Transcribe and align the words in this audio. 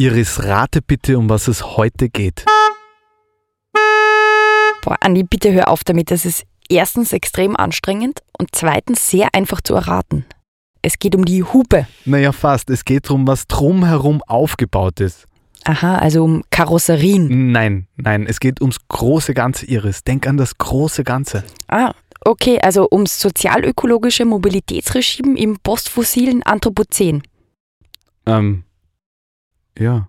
Iris, 0.00 0.42
rate 0.44 0.80
bitte, 0.80 1.18
um 1.18 1.28
was 1.28 1.46
es 1.46 1.76
heute 1.76 2.08
geht. 2.08 2.46
Boah, 4.82 4.96
Andi, 5.02 5.24
bitte 5.24 5.52
hör 5.52 5.68
auf 5.68 5.84
damit. 5.84 6.10
Das 6.10 6.24
ist 6.24 6.44
erstens 6.70 7.12
extrem 7.12 7.54
anstrengend 7.54 8.22
und 8.38 8.48
zweitens 8.52 9.10
sehr 9.10 9.28
einfach 9.34 9.60
zu 9.60 9.74
erraten. 9.74 10.24
Es 10.80 10.98
geht 10.98 11.14
um 11.14 11.26
die 11.26 11.44
Hupe. 11.44 11.86
Naja, 12.06 12.32
fast. 12.32 12.70
Es 12.70 12.86
geht 12.86 13.10
darum, 13.10 13.26
was 13.26 13.46
drumherum 13.46 14.22
aufgebaut 14.26 15.00
ist. 15.00 15.26
Aha, 15.64 15.98
also 15.98 16.24
um 16.24 16.44
Karosserien. 16.48 17.52
Nein, 17.52 17.86
nein, 17.96 18.24
es 18.26 18.40
geht 18.40 18.62
ums 18.62 18.78
große 18.88 19.34
Ganze, 19.34 19.66
Iris. 19.66 20.02
Denk 20.02 20.26
an 20.26 20.38
das 20.38 20.56
große 20.56 21.04
Ganze. 21.04 21.44
Ah, 21.68 21.92
okay, 22.24 22.58
also 22.62 22.88
ums 22.90 23.20
sozialökologische 23.20 24.24
Mobilitätsregime 24.24 25.38
im 25.38 25.58
postfossilen 25.58 26.42
Anthropozän. 26.42 27.22
Ähm, 28.24 28.64
ja. 29.78 30.08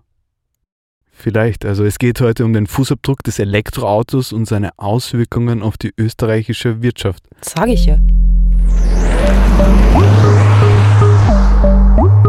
Vielleicht. 1.12 1.64
Also 1.64 1.84
es 1.84 1.98
geht 1.98 2.20
heute 2.20 2.44
um 2.44 2.52
den 2.52 2.66
Fußabdruck 2.66 3.22
des 3.22 3.38
Elektroautos 3.38 4.32
und 4.32 4.46
seine 4.46 4.70
Auswirkungen 4.76 5.62
auf 5.62 5.76
die 5.76 5.92
österreichische 5.96 6.82
Wirtschaft. 6.82 7.22
Sag 7.42 7.68
ich 7.68 7.86
ja. 7.86 7.98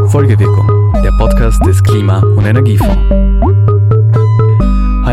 Folgewirkung, 0.08 0.92
der 1.02 1.10
Podcast 1.18 1.64
des 1.66 1.82
Klima- 1.82 2.20
und 2.20 2.44
Energiefonds. 2.44 3.53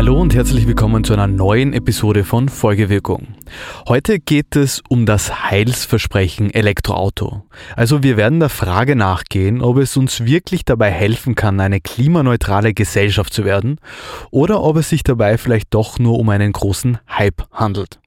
Hallo 0.02 0.20
und 0.20 0.34
herzlich 0.34 0.66
willkommen 0.66 1.04
zu 1.04 1.12
einer 1.12 1.28
neuen 1.28 1.72
Episode 1.72 2.24
von 2.24 2.48
Folgewirkung. 2.48 3.36
Heute 3.86 4.18
geht 4.18 4.56
es 4.56 4.82
um 4.88 5.06
das 5.06 5.48
Heilsversprechen 5.48 6.52
Elektroauto. 6.52 7.44
Also 7.76 8.02
wir 8.02 8.16
werden 8.16 8.40
der 8.40 8.48
Frage 8.48 8.96
nachgehen, 8.96 9.62
ob 9.62 9.76
es 9.76 9.96
uns 9.96 10.24
wirklich 10.24 10.64
dabei 10.64 10.90
helfen 10.90 11.36
kann, 11.36 11.60
eine 11.60 11.80
klimaneutrale 11.80 12.74
Gesellschaft 12.74 13.32
zu 13.32 13.44
werden 13.44 13.78
oder 14.32 14.64
ob 14.64 14.76
es 14.76 14.88
sich 14.88 15.04
dabei 15.04 15.38
vielleicht 15.38 15.72
doch 15.72 16.00
nur 16.00 16.18
um 16.18 16.30
einen 16.30 16.50
großen 16.50 16.98
Hype 17.08 17.44
handelt. 17.52 18.01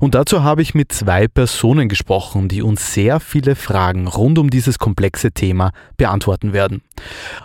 Und 0.00 0.14
dazu 0.14 0.42
habe 0.42 0.62
ich 0.62 0.74
mit 0.74 0.92
zwei 0.92 1.28
Personen 1.28 1.88
gesprochen, 1.88 2.48
die 2.48 2.62
uns 2.62 2.92
sehr 2.94 3.20
viele 3.20 3.56
Fragen 3.56 4.06
rund 4.08 4.38
um 4.38 4.50
dieses 4.50 4.78
komplexe 4.78 5.32
Thema 5.32 5.72
beantworten 5.96 6.52
werden. 6.52 6.82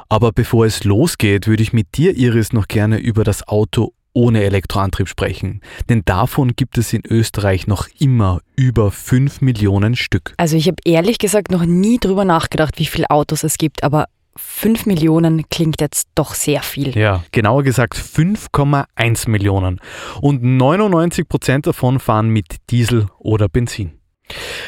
Aber 0.09 0.31
bevor 0.31 0.66
es 0.66 0.83
losgeht, 0.83 1.47
würde 1.47 1.63
ich 1.63 1.73
mit 1.73 1.97
dir, 1.97 2.16
Iris, 2.16 2.53
noch 2.53 2.67
gerne 2.67 2.97
über 2.97 3.23
das 3.23 3.47
Auto 3.47 3.94
ohne 4.13 4.44
Elektroantrieb 4.44 5.07
sprechen. 5.07 5.61
Denn 5.89 6.03
davon 6.05 6.55
gibt 6.55 6.77
es 6.77 6.94
in 6.94 7.01
Österreich 7.05 7.67
noch 7.67 7.88
immer 7.99 8.41
über 8.55 8.91
5 8.91 9.41
Millionen 9.41 9.95
Stück. 9.95 10.33
Also 10.38 10.55
ich 10.55 10.67
habe 10.67 10.77
ehrlich 10.85 11.17
gesagt 11.17 11.51
noch 11.51 11.66
nie 11.66 11.97
drüber 11.97 12.23
nachgedacht, 12.23 12.79
wie 12.79 12.85
viele 12.85 13.09
Autos 13.09 13.44
es 13.44 13.57
gibt, 13.57 13.83
aber 13.83 14.05
5 14.35 14.85
Millionen 14.85 15.47
klingt 15.49 15.79
jetzt 15.81 16.07
doch 16.15 16.33
sehr 16.33 16.61
viel. 16.61 16.97
Ja, 16.97 17.23
genauer 17.31 17.63
gesagt 17.63 17.95
5,1 17.95 19.29
Millionen. 19.29 19.79
Und 20.21 20.43
99 20.43 21.27
Prozent 21.27 21.67
davon 21.67 21.99
fahren 21.99 22.29
mit 22.29 22.57
Diesel 22.69 23.07
oder 23.19 23.47
Benzin. 23.49 23.93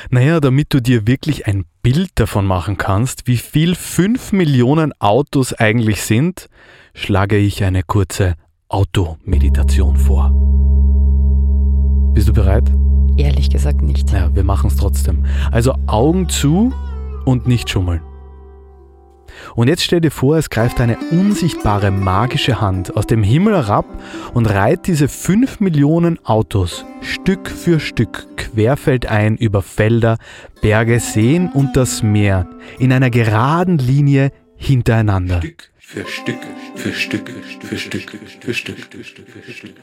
Naja, 0.10 0.40
damit 0.40 0.74
du 0.74 0.82
dir 0.82 1.08
wirklich 1.08 1.48
ein 1.48 1.66
Bild 1.82 2.12
davon 2.16 2.46
machen 2.46 2.78
kannst, 2.78 3.28
wie 3.28 3.38
viel 3.38 3.76
5 3.76 4.34
Millionen 4.34 4.94
Autos 5.00 5.54
eigentlich 5.54 6.02
sind, 6.02 6.48
schlage 6.94 7.38
ich 7.38 7.64
eine 7.64 7.84
kurze 7.84 8.36
Automeditation 8.68 9.98
vor. 9.98 10.32
Bist 12.14 12.28
du 12.28 12.34
bereit? 12.34 12.72
Ehrlich 13.18 13.50
gesagt 13.50 13.82
nicht. 13.82 14.12
Ja, 14.12 14.34
wir 14.36 14.44
machen 14.44 14.68
es 14.68 14.76
trotzdem. 14.76 15.26
Also 15.52 15.74
Augen 15.88 16.30
zu 16.30 16.74
und 17.26 17.48
nicht 17.48 17.70
schummeln. 17.70 18.02
Und 19.56 19.68
jetzt 19.68 19.84
stell 19.84 20.02
dir 20.02 20.12
vor, 20.12 20.38
es 20.38 20.50
greift 20.50 20.82
eine 20.82 20.98
unsichtbare 21.12 21.92
magische 21.92 22.62
Hand 22.62 22.96
aus 22.96 23.06
dem 23.06 23.24
Himmel 23.24 23.56
herab 23.56 23.86
und 24.34 24.48
reiht 24.48 24.88
diese 24.88 25.08
5 25.08 25.60
Millionen 25.60 26.20
Autos 26.26 26.86
Stück 27.02 27.50
für 27.50 27.80
Stück 27.80 28.26
querfeldein 28.38 29.38
über 29.38 29.62
Felder, 29.62 30.18
Berge, 30.62 31.00
Seen 31.00 31.50
und 31.50 31.76
das 31.76 32.02
Meer 32.02 32.48
in 32.80 32.92
einer 32.92 33.10
geraden 33.10 33.78
Linie 33.78 34.32
hintereinander. 34.56 35.38
Stück 35.40 35.72
für 35.88 36.04
Stück 36.08 36.40
für 36.76 36.94
Stück 36.94 37.30
für 37.62 37.78
Stück 37.78 38.10
für 38.42 38.54
Stück 38.56 38.78
für 38.90 39.04
Stück 39.04 39.28
für 39.30 39.54
Stück. 39.54 39.76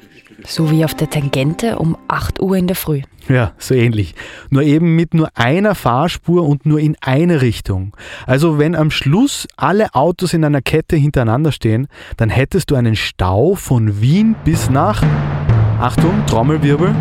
So 0.48 0.68
wie 0.68 0.84
auf 0.84 0.94
der 0.94 1.08
Tangente 1.08 1.78
um 1.78 1.96
8 2.08 2.40
Uhr 2.42 2.56
in 2.56 2.66
der 2.66 2.74
Früh. 2.74 3.02
Ja, 3.28 3.52
so 3.56 3.74
ähnlich. 3.74 4.16
Nur 4.50 4.62
eben 4.62 4.96
mit 4.96 5.14
nur 5.14 5.30
einer 5.34 5.76
Fahrspur 5.76 6.42
und 6.42 6.66
nur 6.66 6.80
in 6.80 6.96
eine 7.00 7.40
Richtung. 7.40 7.96
Also 8.26 8.58
wenn 8.58 8.74
am 8.74 8.90
Schluss 8.90 9.46
alle 9.56 9.94
Autos 9.94 10.34
in 10.34 10.44
einer 10.44 10.60
Kette 10.60 10.96
hintereinander 10.96 11.52
stehen, 11.52 11.86
dann 12.16 12.30
hättest 12.30 12.72
du 12.72 12.74
einen 12.74 12.96
Stau 12.96 13.54
von 13.54 14.00
Wien 14.00 14.34
bis 14.44 14.68
nach, 14.70 15.04
Achtung, 15.78 16.26
Trommelwirbel, 16.26 16.96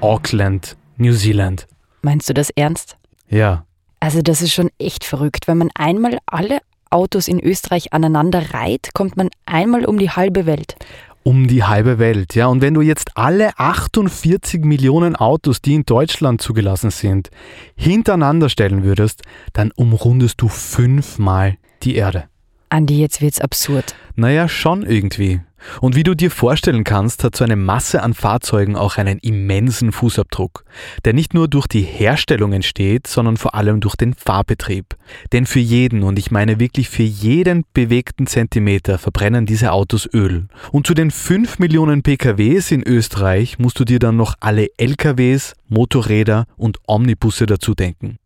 Auckland, 0.00 0.76
New 0.96 1.14
Zealand. 1.14 1.68
Meinst 2.02 2.28
du 2.28 2.34
das 2.34 2.50
ernst? 2.50 2.96
Ja, 3.28 3.64
Also 4.00 4.22
das 4.22 4.42
ist 4.42 4.52
schon 4.52 4.70
echt 4.78 5.04
verrückt. 5.04 5.46
Wenn 5.46 5.58
man 5.58 5.70
einmal 5.76 6.18
alle 6.26 6.58
Autos 6.96 7.28
in 7.28 7.40
Österreich 7.40 7.92
aneinander 7.92 8.54
reiht, 8.54 8.94
kommt 8.94 9.18
man 9.18 9.28
einmal 9.44 9.84
um 9.84 9.98
die 9.98 10.10
halbe 10.10 10.46
Welt. 10.46 10.76
um 11.22 11.46
die 11.48 11.64
halbe 11.64 11.98
Welt. 11.98 12.36
Ja, 12.36 12.46
und 12.46 12.62
wenn 12.62 12.74
du 12.74 12.82
jetzt 12.82 13.10
alle 13.16 13.50
48 13.58 14.64
Millionen 14.64 15.16
Autos, 15.16 15.60
die 15.60 15.74
in 15.74 15.84
Deutschland 15.84 16.40
zugelassen 16.40 16.90
sind, 16.90 17.30
hintereinander 17.74 18.48
stellen 18.48 18.84
würdest, 18.84 19.22
dann 19.52 19.72
umrundest 19.74 20.40
du 20.40 20.46
fünfmal 20.48 21.56
die 21.82 21.96
Erde. 21.96 22.28
Andi, 22.68 23.00
jetzt 23.00 23.20
wird's 23.20 23.40
absurd. 23.40 23.94
Naja, 24.16 24.48
schon 24.48 24.82
irgendwie. 24.82 25.40
Und 25.80 25.96
wie 25.96 26.02
du 26.02 26.14
dir 26.14 26.30
vorstellen 26.30 26.84
kannst, 26.84 27.24
hat 27.24 27.36
so 27.36 27.44
eine 27.44 27.56
Masse 27.56 28.02
an 28.02 28.14
Fahrzeugen 28.14 28.76
auch 28.76 28.96
einen 28.96 29.18
immensen 29.18 29.92
Fußabdruck, 29.92 30.64
der 31.04 31.12
nicht 31.12 31.34
nur 31.34 31.48
durch 31.48 31.66
die 31.66 31.82
Herstellung 31.82 32.52
entsteht, 32.52 33.06
sondern 33.06 33.36
vor 33.36 33.54
allem 33.54 33.80
durch 33.80 33.96
den 33.96 34.14
Fahrbetrieb. 34.14 34.96
Denn 35.32 35.46
für 35.46 35.58
jeden, 35.60 36.02
und 36.02 36.18
ich 36.18 36.30
meine 36.30 36.60
wirklich 36.60 36.88
für 36.88 37.02
jeden 37.02 37.64
bewegten 37.72 38.26
Zentimeter, 38.26 38.98
verbrennen 38.98 39.46
diese 39.46 39.72
Autos 39.72 40.08
Öl. 40.12 40.46
Und 40.72 40.86
zu 40.86 40.94
den 40.94 41.10
5 41.10 41.58
Millionen 41.58 42.02
PKWs 42.02 42.70
in 42.70 42.82
Österreich 42.82 43.58
musst 43.58 43.80
du 43.80 43.84
dir 43.84 43.98
dann 43.98 44.16
noch 44.16 44.34
alle 44.40 44.68
LKWs, 44.76 45.54
Motorräder 45.68 46.46
und 46.56 46.78
Omnibusse 46.86 47.46
dazu 47.46 47.74
denken. 47.74 48.18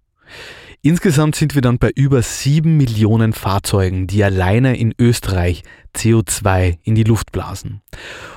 Insgesamt 0.83 1.37
sind 1.37 1.55
wir 1.55 1.61
dann 1.61 1.79
bei 1.79 1.91
über 1.95 2.23
7 2.23 2.79
Millionen 2.79 3.35
Fahrzeugen, 3.35 4.07
die 4.07 4.25
alleine 4.25 4.79
in 4.79 4.95
Österreich 4.99 5.63
CO2 5.95 6.79
in 6.83 6.95
die 6.95 7.05
Luft 7.05 7.33
blasen. 7.33 7.83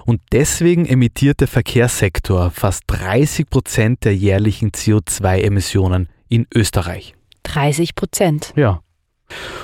Und 0.06 0.22
deswegen 0.34 0.86
emittiert 0.86 1.40
der 1.40 1.48
Verkehrssektor 1.48 2.52
fast 2.52 2.84
30 2.88 3.50
Prozent 3.50 4.04
der 4.04 4.14
jährlichen 4.14 4.72
CO2-Emissionen 4.72 6.09
in 6.28 6.46
Österreich. 6.54 7.16
30 7.44 7.96
Prozent. 7.96 8.54
Ja. 8.58 8.81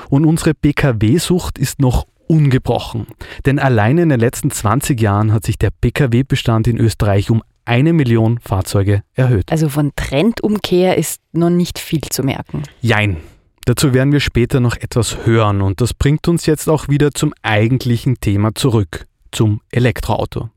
Und 0.09 0.25
unsere 0.25 0.53
PKW-Sucht 0.53 1.57
ist 1.57 1.81
noch 1.81 2.07
ungebrochen. 2.27 3.07
Denn 3.45 3.59
alleine 3.59 4.03
in 4.03 4.09
den 4.09 4.21
letzten 4.21 4.51
20 4.51 5.01
Jahren 5.01 5.33
hat 5.33 5.45
sich 5.45 5.57
der 5.57 5.71
PKW-Bestand 5.71 6.67
in 6.67 6.77
Österreich 6.77 7.29
um 7.29 7.43
eine 7.69 7.93
Million 7.93 8.39
Fahrzeuge 8.39 9.03
erhöht. 9.13 9.51
Also 9.51 9.69
von 9.69 9.91
Trendumkehr 9.95 10.97
ist 10.97 11.21
noch 11.31 11.51
nicht 11.51 11.77
viel 11.77 12.01
zu 12.01 12.23
merken. 12.23 12.63
Jein. 12.81 13.17
Dazu 13.65 13.93
werden 13.93 14.11
wir 14.11 14.19
später 14.19 14.59
noch 14.59 14.75
etwas 14.75 15.25
hören 15.27 15.61
und 15.61 15.79
das 15.79 15.93
bringt 15.93 16.27
uns 16.27 16.47
jetzt 16.47 16.67
auch 16.67 16.89
wieder 16.89 17.11
zum 17.11 17.35
eigentlichen 17.43 18.19
Thema 18.19 18.55
zurück, 18.55 19.05
zum 19.31 19.61
Elektroauto. 19.71 20.49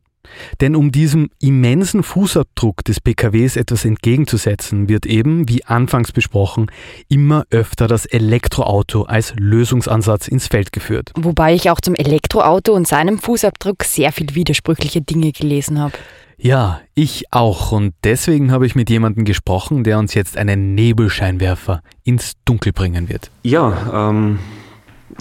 Denn 0.60 0.76
um 0.76 0.92
diesem 0.92 1.30
immensen 1.40 2.02
Fußabdruck 2.02 2.84
des 2.84 3.00
PKWs 3.00 3.56
etwas 3.56 3.84
entgegenzusetzen, 3.84 4.88
wird 4.88 5.06
eben, 5.06 5.48
wie 5.48 5.64
anfangs 5.64 6.12
besprochen, 6.12 6.70
immer 7.08 7.44
öfter 7.50 7.88
das 7.88 8.06
Elektroauto 8.06 9.02
als 9.02 9.34
Lösungsansatz 9.36 10.28
ins 10.28 10.46
Feld 10.46 10.72
geführt. 10.72 11.12
Wobei 11.16 11.54
ich 11.54 11.70
auch 11.70 11.80
zum 11.80 11.94
Elektroauto 11.94 12.72
und 12.72 12.86
seinem 12.86 13.18
Fußabdruck 13.18 13.84
sehr 13.84 14.12
viel 14.12 14.34
widersprüchliche 14.34 15.00
Dinge 15.00 15.32
gelesen 15.32 15.78
habe. 15.78 15.94
Ja, 16.38 16.80
ich 16.94 17.26
auch 17.30 17.70
und 17.70 17.94
deswegen 18.02 18.50
habe 18.50 18.66
ich 18.66 18.74
mit 18.74 18.90
jemandem 18.90 19.24
gesprochen, 19.24 19.84
der 19.84 20.00
uns 20.00 20.12
jetzt 20.14 20.36
einen 20.36 20.74
Nebelscheinwerfer 20.74 21.82
ins 22.02 22.32
Dunkel 22.44 22.72
bringen 22.72 23.08
wird. 23.08 23.30
Ja, 23.44 24.10
ähm, 24.10 24.40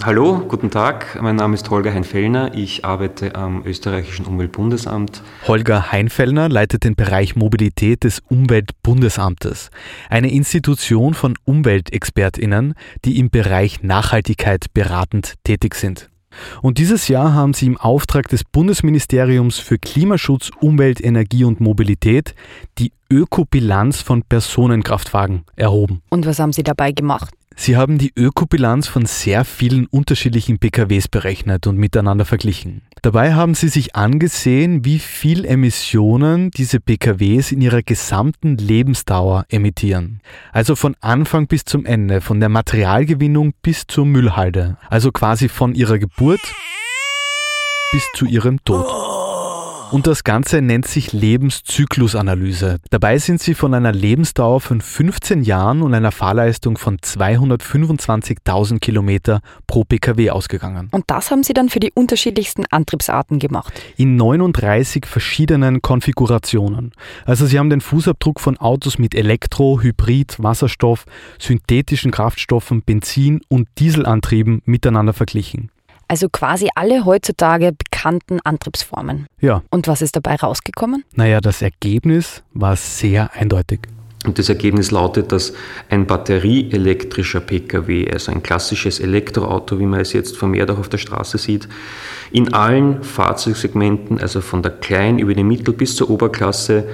hallo, 0.04 0.40
guten 0.48 0.70
Tag. 0.70 1.18
Mein 1.20 1.36
Name 1.36 1.54
ist 1.54 1.68
Holger 1.70 1.92
Heinfellner. 1.92 2.54
Ich 2.54 2.84
arbeite 2.84 3.34
am 3.34 3.64
österreichischen 3.64 4.26
Umweltbundesamt. 4.26 5.22
Holger 5.46 5.92
Heinfellner 5.92 6.48
leitet 6.48 6.84
den 6.84 6.94
Bereich 6.94 7.36
Mobilität 7.36 8.04
des 8.04 8.20
Umweltbundesamtes, 8.20 9.70
eine 10.08 10.32
Institution 10.32 11.14
von 11.14 11.34
Umweltexpertinnen, 11.44 12.74
die 13.04 13.18
im 13.18 13.30
Bereich 13.30 13.82
Nachhaltigkeit 13.82 14.66
beratend 14.72 15.34
tätig 15.44 15.74
sind. 15.74 16.08
Und 16.62 16.78
dieses 16.78 17.08
Jahr 17.08 17.34
haben 17.34 17.52
sie 17.52 17.66
im 17.66 17.76
Auftrag 17.76 18.28
des 18.28 18.44
Bundesministeriums 18.44 19.58
für 19.58 19.78
Klimaschutz, 19.78 20.50
Umwelt, 20.60 21.02
Energie 21.02 21.44
und 21.44 21.60
Mobilität 21.60 22.34
die 22.78 22.92
Ökobilanz 23.10 24.00
von 24.00 24.22
Personenkraftwagen 24.22 25.44
erhoben. 25.56 26.00
Und 26.08 26.24
was 26.24 26.38
haben 26.38 26.52
Sie 26.52 26.62
dabei 26.62 26.92
gemacht? 26.92 27.34
Sie 27.56 27.76
haben 27.76 27.98
die 27.98 28.12
Ökobilanz 28.16 28.88
von 28.88 29.06
sehr 29.06 29.44
vielen 29.44 29.86
unterschiedlichen 29.86 30.58
PKWs 30.58 31.08
berechnet 31.08 31.66
und 31.66 31.76
miteinander 31.76 32.24
verglichen. 32.24 32.82
Dabei 33.02 33.34
haben 33.34 33.54
Sie 33.54 33.68
sich 33.68 33.96
angesehen, 33.96 34.84
wie 34.84 34.98
viel 34.98 35.44
Emissionen 35.44 36.50
diese 36.50 36.80
PKWs 36.80 37.52
in 37.52 37.60
ihrer 37.60 37.82
gesamten 37.82 38.56
Lebensdauer 38.56 39.44
emittieren. 39.48 40.20
Also 40.52 40.76
von 40.76 40.96
Anfang 41.00 41.46
bis 41.46 41.64
zum 41.64 41.84
Ende, 41.84 42.20
von 42.20 42.40
der 42.40 42.48
Materialgewinnung 42.48 43.54
bis 43.62 43.86
zur 43.86 44.06
Müllhalde. 44.06 44.76
Also 44.88 45.10
quasi 45.10 45.48
von 45.48 45.74
ihrer 45.74 45.98
Geburt 45.98 46.40
bis 47.92 48.08
zu 48.14 48.24
ihrem 48.24 48.64
Tod. 48.64 49.11
Und 49.92 50.06
das 50.06 50.24
Ganze 50.24 50.62
nennt 50.62 50.86
sich 50.86 51.12
Lebenszyklusanalyse. 51.12 52.78
Dabei 52.88 53.18
sind 53.18 53.42
sie 53.42 53.52
von 53.52 53.74
einer 53.74 53.92
Lebensdauer 53.92 54.62
von 54.62 54.80
15 54.80 55.42
Jahren 55.42 55.82
und 55.82 55.92
einer 55.92 56.12
Fahrleistung 56.12 56.78
von 56.78 56.96
225.000 56.96 58.78
Kilometer 58.78 59.42
pro 59.66 59.84
Pkw 59.84 60.30
ausgegangen. 60.30 60.88
Und 60.92 61.04
das 61.08 61.30
haben 61.30 61.42
sie 61.42 61.52
dann 61.52 61.68
für 61.68 61.78
die 61.78 61.92
unterschiedlichsten 61.92 62.64
Antriebsarten 62.70 63.38
gemacht. 63.38 63.74
In 63.98 64.16
39 64.16 65.04
verschiedenen 65.04 65.82
Konfigurationen. 65.82 66.92
Also 67.26 67.44
sie 67.44 67.58
haben 67.58 67.68
den 67.68 67.82
Fußabdruck 67.82 68.40
von 68.40 68.56
Autos 68.56 68.96
mit 68.96 69.14
Elektro, 69.14 69.82
Hybrid, 69.82 70.42
Wasserstoff, 70.42 71.04
synthetischen 71.38 72.12
Kraftstoffen, 72.12 72.80
Benzin 72.80 73.42
und 73.48 73.68
Dieselantrieben 73.78 74.62
miteinander 74.64 75.12
verglichen. 75.12 75.70
Also 76.12 76.28
quasi 76.28 76.68
alle 76.74 77.06
heutzutage 77.06 77.72
bekannten 77.72 78.38
Antriebsformen. 78.44 79.28
Ja. 79.40 79.62
Und 79.70 79.88
was 79.88 80.02
ist 80.02 80.14
dabei 80.14 80.34
rausgekommen? 80.34 81.04
Naja, 81.14 81.40
das 81.40 81.62
Ergebnis 81.62 82.42
war 82.52 82.76
sehr 82.76 83.32
eindeutig. 83.32 83.80
Und 84.26 84.38
das 84.38 84.50
Ergebnis 84.50 84.90
lautet, 84.90 85.32
dass 85.32 85.54
ein 85.88 86.06
batterieelektrischer 86.06 87.40
Pkw, 87.40 88.10
also 88.12 88.30
ein 88.30 88.42
klassisches 88.42 89.00
Elektroauto, 89.00 89.78
wie 89.78 89.86
man 89.86 90.00
es 90.00 90.12
jetzt 90.12 90.36
vermehrt 90.36 90.70
auch 90.70 90.78
auf 90.78 90.90
der 90.90 90.98
Straße 90.98 91.38
sieht, 91.38 91.66
in 92.30 92.52
allen 92.52 93.02
Fahrzeugsegmenten, 93.02 94.20
also 94.20 94.42
von 94.42 94.62
der 94.62 94.72
Klein- 94.72 95.18
über 95.18 95.32
die 95.32 95.44
Mittel- 95.44 95.72
bis 95.72 95.96
zur 95.96 96.10
Oberklasse, 96.10 96.88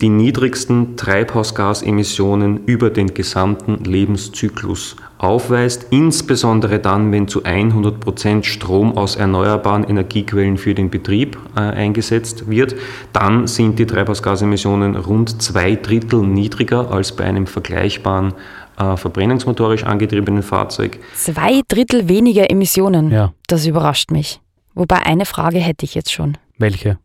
die 0.00 0.08
niedrigsten 0.08 0.96
Treibhausgasemissionen 0.96 2.64
über 2.66 2.90
den 2.90 3.14
gesamten 3.14 3.84
Lebenszyklus 3.84 4.96
aufweist, 5.18 5.86
insbesondere 5.90 6.78
dann, 6.78 7.12
wenn 7.12 7.28
zu 7.28 7.44
100 7.44 8.00
Prozent 8.00 8.46
Strom 8.46 8.96
aus 8.96 9.16
erneuerbaren 9.16 9.84
Energiequellen 9.84 10.56
für 10.56 10.74
den 10.74 10.88
Betrieb 10.88 11.38
äh, 11.56 11.60
eingesetzt 11.60 12.48
wird, 12.48 12.74
dann 13.12 13.46
sind 13.46 13.78
die 13.78 13.86
Treibhausgasemissionen 13.86 14.96
rund 14.96 15.42
zwei 15.42 15.76
Drittel 15.76 16.22
niedriger 16.22 16.90
als 16.90 17.12
bei 17.12 17.24
einem 17.24 17.46
vergleichbaren 17.46 18.32
äh, 18.78 18.96
verbrennungsmotorisch 18.96 19.84
angetriebenen 19.84 20.42
Fahrzeug. 20.42 20.98
Zwei 21.14 21.60
Drittel 21.68 22.08
weniger 22.08 22.50
Emissionen. 22.50 23.10
Ja. 23.10 23.32
Das 23.46 23.66
überrascht 23.66 24.10
mich. 24.10 24.40
Wobei 24.74 25.04
eine 25.04 25.26
Frage 25.26 25.58
hätte 25.58 25.84
ich 25.84 25.94
jetzt 25.94 26.12
schon. 26.12 26.38
Welche? 26.56 26.98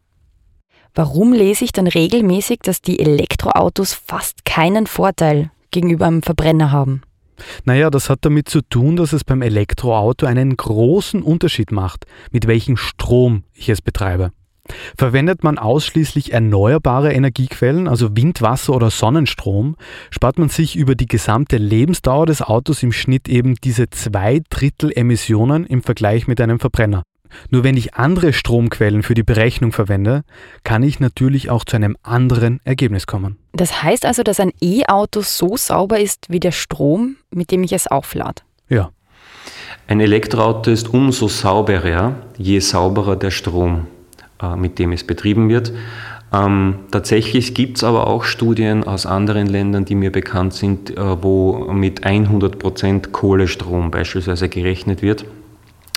Warum 0.95 1.33
lese 1.33 1.65
ich 1.65 1.74
dann 1.74 1.88
regelmäßig, 1.88 2.59
dass 2.63 2.81
die 2.81 3.00
Elektroautos 3.00 3.94
fast 3.94 4.45
keinen 4.45 4.88
Vorteil 4.88 5.51
gegenüber 5.71 6.06
einem 6.06 6.24
Verbrenner 6.24 6.71
haben? 6.71 7.01
Naja, 7.65 7.89
das 7.89 8.09
hat 8.09 8.19
damit 8.21 8.47
zu 8.47 8.62
tun, 8.62 8.95
dass 8.95 9.12
es 9.12 9.25
beim 9.25 9.42
Elektroauto 9.42 10.25
einen 10.25 10.56
großen 10.56 11.21
Unterschied 11.21 11.74
macht, 11.74 12.06
mit 12.31 12.47
welchem 12.47 12.77
Strom 12.77 13.44
ich 13.53 13.68
es 13.68 13.81
betreibe. 13.81 14.31
Verwendet 14.97 15.44
man 15.44 15.57
ausschließlich 15.57 16.31
erneuerbare 16.31 17.12
Energiequellen, 17.12 17.89
also 17.89 18.15
Wind, 18.15 18.42
Wasser 18.42 18.74
oder 18.74 18.89
Sonnenstrom, 18.89 19.75
spart 20.12 20.39
man 20.39 20.47
sich 20.47 20.77
über 20.77 20.95
die 20.95 21.07
gesamte 21.07 21.57
Lebensdauer 21.57 22.25
des 22.25 22.42
Autos 22.42 22.81
im 22.81 22.94
Schnitt 22.94 23.27
eben 23.27 23.56
diese 23.56 23.89
zwei 23.89 24.42
Drittel 24.50 24.92
Emissionen 24.95 25.65
im 25.65 25.83
Vergleich 25.83 26.25
mit 26.27 26.39
einem 26.39 26.59
Verbrenner. 26.59 27.03
Nur 27.50 27.63
wenn 27.63 27.77
ich 27.77 27.95
andere 27.95 28.33
Stromquellen 28.33 29.04
für 29.04 29.13
die 29.13 29.24
Berechnung 29.24 29.72
verwende, 29.72 30.24
kann 30.63 30.83
ich 30.83 31.00
natürlich 31.00 31.50
auch 31.50 31.66
zu 31.66 31.75
einem 31.75 31.98
anderen 32.04 32.60
Ergebnis 32.63 33.07
kommen. 33.07 33.38
Das 33.54 33.83
heißt 33.83 34.06
also, 34.06 34.24
dass 34.24 34.39
ein 34.39 34.51
E-Auto 34.62 35.22
so 35.22 35.57
sauber 35.57 36.00
ist 36.00 36.27
wie 36.30 36.39
der 36.39 36.51
Strom, 36.51 37.18
mit 37.31 37.51
dem 37.51 37.63
ich 37.63 37.74
es 37.74 37.88
auflade. 37.88 38.42
Ja. 38.69 38.92
Ein 39.88 40.00
Elektroauto 40.00 40.72
ist 40.72 40.94
umso 40.94 41.27
sauberer, 41.27 42.16
je 42.38 42.60
sauberer 42.60 43.16
der 43.16 43.31
Strom, 43.31 43.88
äh, 44.42 44.56
mit 44.56 44.80
dem 44.80 44.92
es 44.92 45.06
betrieben 45.06 45.50
wird. 45.50 45.71
Ähm, 46.33 46.80
tatsächlich 46.92 47.54
gibt 47.54 47.78
es 47.78 47.83
aber 47.83 48.07
auch 48.07 48.24
Studien 48.24 48.83
aus 48.83 49.06
anderen 49.06 49.48
Ländern, 49.48 49.86
die 49.86 49.95
mir 49.95 50.12
bekannt 50.12 50.54
sind, 50.54 50.89
äh, 50.89 51.24
wo 51.24 51.71
mit 51.71 52.04
100% 52.04 53.12
Kohlestrom 53.12 53.92
beispielsweise 53.92 54.50
gerechnet 54.50 55.01
wird. 55.01 55.25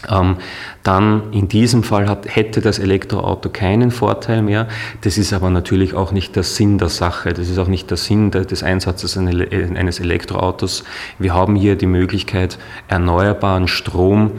Ähm, 0.08 0.36
dann 0.84 1.32
in 1.32 1.48
diesem 1.48 1.82
Fall 1.82 2.08
hat, 2.08 2.34
hätte 2.34 2.60
das 2.60 2.78
Elektroauto 2.78 3.48
keinen 3.48 3.90
Vorteil 3.90 4.42
mehr. 4.42 4.68
Das 5.00 5.18
ist 5.18 5.32
aber 5.32 5.50
natürlich 5.50 5.94
auch 5.94 6.12
nicht 6.12 6.36
der 6.36 6.44
Sinn 6.44 6.78
der 6.78 6.88
Sache. 6.88 7.32
Das 7.32 7.48
ist 7.48 7.58
auch 7.58 7.66
nicht 7.66 7.90
der 7.90 7.96
Sinn 7.96 8.30
des 8.30 8.62
Einsatzes 8.62 9.16
eines 9.16 9.98
Elektroautos. 9.98 10.84
Wir 11.18 11.34
haben 11.34 11.56
hier 11.56 11.74
die 11.74 11.86
Möglichkeit, 11.86 12.58
erneuerbaren 12.86 13.66
Strom 13.66 14.32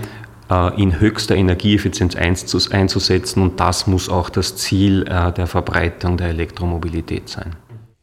äh, 0.49 0.81
in 0.81 0.99
höchster 0.99 1.35
Energieeffizienz 1.35 2.15
einzusetzen 2.15 3.43
und 3.43 3.59
das 3.59 3.85
muss 3.85 4.07
auch 4.09 4.29
das 4.29 4.55
Ziel 4.55 5.05
äh, 5.07 5.33
der 5.33 5.47
Verbreitung 5.47 6.15
der 6.15 6.29
Elektromobilität 6.29 7.27
sein. 7.27 7.55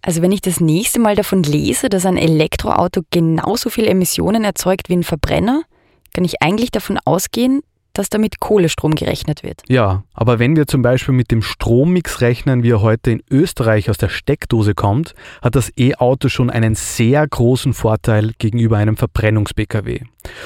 Also 0.03 0.23
wenn 0.23 0.31
ich 0.31 0.43
das 0.43 0.61
nächste 0.61 1.01
Mal 1.01 1.17
davon 1.17 1.43
lese, 1.43 1.89
dass 1.89 2.07
ein 2.07 2.17
Elektroauto 2.17 3.01
genauso 3.11 3.71
viel 3.71 3.89
Emissionen 3.89 4.45
erzeugt 4.45 4.89
wie 4.89 4.97
ein 4.97 5.03
Verbrenner, 5.03 5.63
kann 6.17 6.25
ich 6.25 6.41
eigentlich 6.41 6.71
davon 6.71 6.99
ausgehen, 7.05 7.61
dass 7.93 8.09
damit 8.09 8.41
Kohlestrom 8.41 8.95
gerechnet 8.95 9.43
wird. 9.43 9.61
Ja, 9.69 10.03
aber 10.15 10.39
wenn 10.39 10.57
wir 10.57 10.67
zum 10.67 10.81
Beispiel 10.81 11.13
mit 11.13 11.31
dem 11.31 11.43
Strommix 11.43 12.23
rechnen, 12.23 12.63
wie 12.63 12.71
er 12.71 12.81
heute 12.81 13.11
in 13.11 13.23
Österreich 13.31 13.91
aus 13.91 13.99
der 13.99 14.09
Steckdose 14.09 14.75
kommt, 14.75 15.15
hat 15.43 15.57
das 15.57 15.71
E-Auto 15.77 16.31
schon 16.31 16.49
einen 16.49 16.75
sehr 16.75 17.27
großen 17.27 17.75
Vorteil 17.75 18.33
gegenüber 18.39 18.79
einem 18.79 18.97
Verbrennungs-Pkw. 18.97 20.05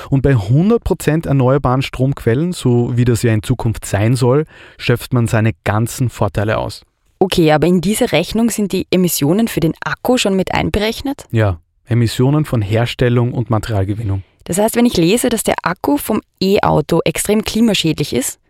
Und 0.09 0.23
bei 0.23 0.33
100% 0.33 1.29
erneuerbaren 1.29 1.83
Stromquellen, 1.83 2.53
so 2.53 2.97
wie 2.97 3.05
das 3.05 3.23
ja 3.23 3.33
in 3.33 3.45
Zukunft 3.45 3.85
sein 3.85 4.17
soll, 4.17 4.47
schöpft 4.77 5.13
man 5.13 5.29
seine 5.29 5.53
ganzen 5.63 6.11
Vorteile 6.11 6.59
aus. 6.59 6.83
Okay, 7.21 7.53
aber 7.53 7.69
in 7.69 7.81
diese 7.81 8.11
Rechnung 8.11 8.51
sind 8.51 8.73
die 8.73 8.89
Emissionen 8.91 9.47
für 9.47 9.61
den 9.61 9.75
Akku 9.85 10.19
schon 10.19 10.35
mit 10.35 10.53
einberechnet? 10.53 11.27
Ja, 11.31 11.61
Emissionen 11.85 12.45
von 12.45 12.61
Herstellung 12.61 13.33
und 13.33 13.51
Materialgewinnung. 13.51 14.25
Das 14.51 14.59
heißt, 14.59 14.75
wenn 14.75 14.85
ich 14.85 14.97
lese, 14.97 15.29
dass 15.29 15.45
der 15.45 15.55
Akku 15.63 15.97
vom 15.97 16.23
E-Auto 16.41 17.03
extrem 17.05 17.45
klimaschädlich 17.45 18.13
ist, 18.13 18.41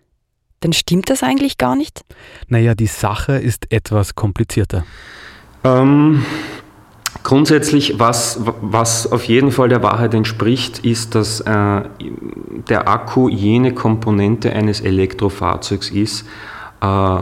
dann 0.61 0.73
stimmt 0.73 1.11
das 1.11 1.23
eigentlich 1.23 1.59
gar 1.59 1.76
nicht? 1.76 2.07
Naja, 2.49 2.75
die 2.75 2.87
Sache 2.87 3.33
ist 3.33 3.71
etwas 3.71 4.14
komplizierter. 4.14 4.87
Ähm, 5.62 6.25
grundsätzlich, 7.23 7.99
was, 7.99 8.40
was 8.62 9.12
auf 9.12 9.25
jeden 9.25 9.52
Fall 9.52 9.69
der 9.69 9.83
Wahrheit 9.83 10.14
entspricht, 10.14 10.78
ist, 10.78 11.14
dass 11.14 11.42
äh, 11.42 11.83
der 12.71 12.88
Akku 12.88 13.28
jene 13.28 13.75
Komponente 13.75 14.54
eines 14.54 14.80
Elektrofahrzeugs 14.80 15.90
ist, 15.90 16.25
äh, 16.80 17.19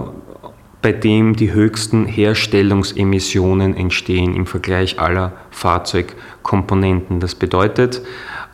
bei 0.82 0.92
dem 0.92 1.34
die 1.34 1.52
höchsten 1.52 2.06
Herstellungsemissionen 2.06 3.76
entstehen 3.76 4.36
im 4.36 4.46
Vergleich 4.46 5.00
aller 5.00 5.32
Fahrzeugkomponenten. 5.50 7.18
Das 7.18 7.34
bedeutet, 7.34 8.02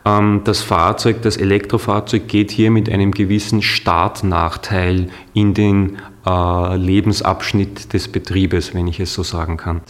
das 0.05 0.61
Fahrzeug, 0.61 1.23
das 1.23 1.35
Elektrofahrzeug 1.35 2.27
geht 2.27 2.51
hier 2.51 2.69
mit 2.69 2.91
einem 2.91 3.09
gewissen 3.09 3.63
Startnachteil 3.63 5.07
in 5.33 5.55
den 5.55 5.97
äh, 6.27 6.75
Lebensabschnitt 6.75 7.91
des 7.91 8.07
Betriebes, 8.07 8.75
wenn 8.75 8.85
ich 8.85 8.99
es 8.99 9.15
so 9.15 9.23
sagen 9.23 9.57
kann. 9.57 9.81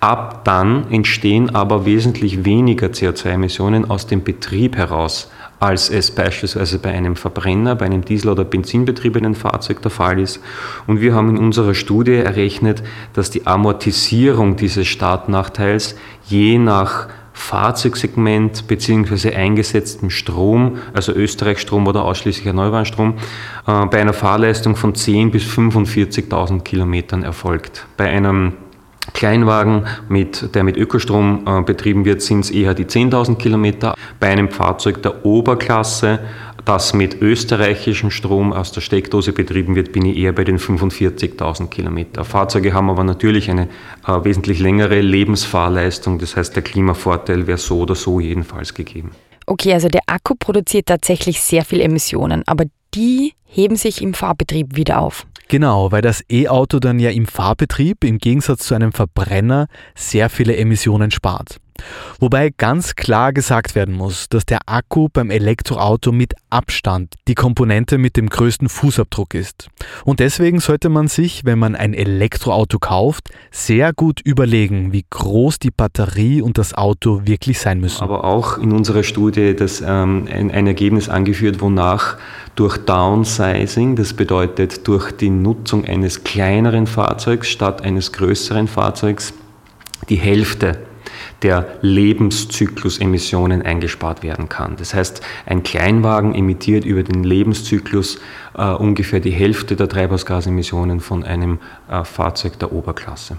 Ab 0.00 0.44
dann 0.44 0.90
entstehen 0.90 1.54
aber 1.54 1.86
wesentlich 1.86 2.44
weniger 2.44 2.88
CO2-Emissionen 2.88 3.88
aus 3.88 4.06
dem 4.06 4.22
Betrieb 4.22 4.76
heraus, 4.76 5.30
als 5.60 5.88
es 5.88 6.10
beispielsweise 6.10 6.78
bei 6.78 6.90
einem 6.90 7.16
Verbrenner, 7.16 7.74
bei 7.74 7.86
einem 7.86 8.04
Diesel- 8.04 8.32
oder 8.32 8.44
Benzinbetriebenen 8.44 9.34
Fahrzeug 9.34 9.80
der 9.80 9.90
Fall 9.90 10.20
ist. 10.20 10.40
Und 10.86 11.00
wir 11.00 11.14
haben 11.14 11.30
in 11.30 11.38
unserer 11.38 11.74
Studie 11.74 12.16
errechnet, 12.16 12.82
dass 13.14 13.30
die 13.30 13.46
Amortisierung 13.46 14.56
dieses 14.56 14.86
Startnachteils 14.88 15.96
je 16.26 16.58
nach 16.58 17.08
Fahrzeugsegment 17.34 18.66
bzw. 18.68 19.34
eingesetztem 19.34 20.08
Strom, 20.08 20.78
also 20.94 21.12
Österreichstrom 21.12 21.86
oder 21.86 22.04
ausschließlich 22.04 22.46
erneuerbaren 22.46 22.86
Strom, 22.86 23.14
äh, 23.66 23.86
bei 23.86 24.00
einer 24.00 24.14
Fahrleistung 24.14 24.76
von 24.76 24.94
10.000 24.94 25.30
bis 25.30 25.42
45.000 25.42 26.62
Kilometern 26.62 27.22
erfolgt. 27.22 27.86
Bei 27.96 28.08
einem 28.08 28.54
Kleinwagen, 29.12 29.86
mit, 30.08 30.54
der 30.54 30.64
mit 30.64 30.76
Ökostrom 30.76 31.42
äh, 31.46 31.62
betrieben 31.62 32.04
wird, 32.04 32.22
sind 32.22 32.40
es 32.40 32.50
eher 32.50 32.72
die 32.72 32.86
10.000 32.86 33.36
Kilometer. 33.36 33.94
Bei 34.18 34.28
einem 34.28 34.48
Fahrzeug 34.48 35.02
der 35.02 35.26
Oberklasse 35.26 36.20
das 36.64 36.94
mit 36.94 37.20
österreichischem 37.20 38.10
Strom 38.10 38.52
aus 38.52 38.72
der 38.72 38.80
Steckdose 38.80 39.32
betrieben 39.32 39.76
wird, 39.76 39.92
bin 39.92 40.06
ich 40.06 40.16
eher 40.16 40.32
bei 40.32 40.44
den 40.44 40.58
45.000 40.58 41.68
Kilometer. 41.68 42.24
Fahrzeuge 42.24 42.72
haben 42.72 42.90
aber 42.90 43.04
natürlich 43.04 43.50
eine 43.50 43.68
äh, 44.06 44.24
wesentlich 44.24 44.58
längere 44.58 45.00
Lebensfahrleistung, 45.00 46.18
das 46.18 46.36
heißt 46.36 46.56
der 46.56 46.62
Klimavorteil 46.62 47.46
wäre 47.46 47.58
so 47.58 47.80
oder 47.80 47.94
so 47.94 48.20
jedenfalls 48.20 48.74
gegeben. 48.74 49.10
Okay, 49.46 49.74
also 49.74 49.88
der 49.88 50.02
Akku 50.06 50.34
produziert 50.38 50.86
tatsächlich 50.86 51.40
sehr 51.40 51.64
viel 51.64 51.80
Emissionen, 51.80 52.42
aber 52.46 52.64
die 52.94 53.34
heben 53.44 53.76
sich 53.76 54.02
im 54.02 54.14
Fahrbetrieb 54.14 54.76
wieder 54.76 55.00
auf. 55.00 55.26
Genau, 55.48 55.92
weil 55.92 56.00
das 56.00 56.24
E-Auto 56.30 56.78
dann 56.78 56.98
ja 56.98 57.10
im 57.10 57.26
Fahrbetrieb 57.26 58.02
im 58.04 58.18
Gegensatz 58.18 58.66
zu 58.66 58.74
einem 58.74 58.92
Verbrenner 58.92 59.66
sehr 59.94 60.30
viele 60.30 60.56
Emissionen 60.56 61.10
spart. 61.10 61.60
Wobei 62.20 62.50
ganz 62.56 62.94
klar 62.94 63.32
gesagt 63.32 63.74
werden 63.74 63.94
muss, 63.94 64.28
dass 64.28 64.46
der 64.46 64.60
Akku 64.66 65.08
beim 65.12 65.30
Elektroauto 65.30 66.12
mit 66.12 66.34
Abstand 66.50 67.14
die 67.28 67.34
Komponente 67.34 67.98
mit 67.98 68.16
dem 68.16 68.28
größten 68.28 68.68
Fußabdruck 68.68 69.34
ist. 69.34 69.68
Und 70.04 70.20
deswegen 70.20 70.60
sollte 70.60 70.88
man 70.88 71.08
sich, 71.08 71.44
wenn 71.44 71.58
man 71.58 71.74
ein 71.74 71.94
Elektroauto 71.94 72.78
kauft, 72.78 73.30
sehr 73.50 73.92
gut 73.92 74.20
überlegen, 74.20 74.92
wie 74.92 75.04
groß 75.10 75.58
die 75.58 75.70
Batterie 75.70 76.42
und 76.42 76.58
das 76.58 76.74
Auto 76.74 77.22
wirklich 77.24 77.58
sein 77.58 77.80
müssen. 77.80 78.02
Aber 78.02 78.24
auch 78.24 78.58
in 78.58 78.72
unserer 78.72 79.02
Studie 79.02 79.54
das, 79.56 79.80
ähm, 79.80 80.28
ein, 80.30 80.50
ein 80.50 80.66
Ergebnis 80.66 81.08
angeführt, 81.08 81.60
wonach 81.60 82.16
durch 82.54 82.78
Downsizing, 82.78 83.96
das 83.96 84.14
bedeutet 84.14 84.86
durch 84.86 85.12
die 85.12 85.30
Nutzung 85.30 85.84
eines 85.84 86.22
kleineren 86.22 86.86
Fahrzeugs 86.86 87.48
statt 87.48 87.82
eines 87.82 88.12
größeren 88.12 88.68
Fahrzeugs, 88.68 89.34
die 90.08 90.16
Hälfte 90.16 90.78
der 91.42 91.66
Lebenszyklusemissionen 91.80 93.62
eingespart 93.62 94.22
werden 94.22 94.48
kann. 94.48 94.76
Das 94.76 94.94
heißt, 94.94 95.20
ein 95.46 95.62
Kleinwagen 95.62 96.34
emittiert 96.34 96.84
über 96.84 97.02
den 97.02 97.24
Lebenszyklus 97.24 98.20
äh, 98.56 98.70
ungefähr 98.72 99.20
die 99.20 99.30
Hälfte 99.30 99.76
der 99.76 99.88
Treibhausgasemissionen 99.88 101.00
von 101.00 101.24
einem 101.24 101.58
äh, 101.90 102.04
Fahrzeug 102.04 102.58
der 102.58 102.72
Oberklasse. 102.72 103.36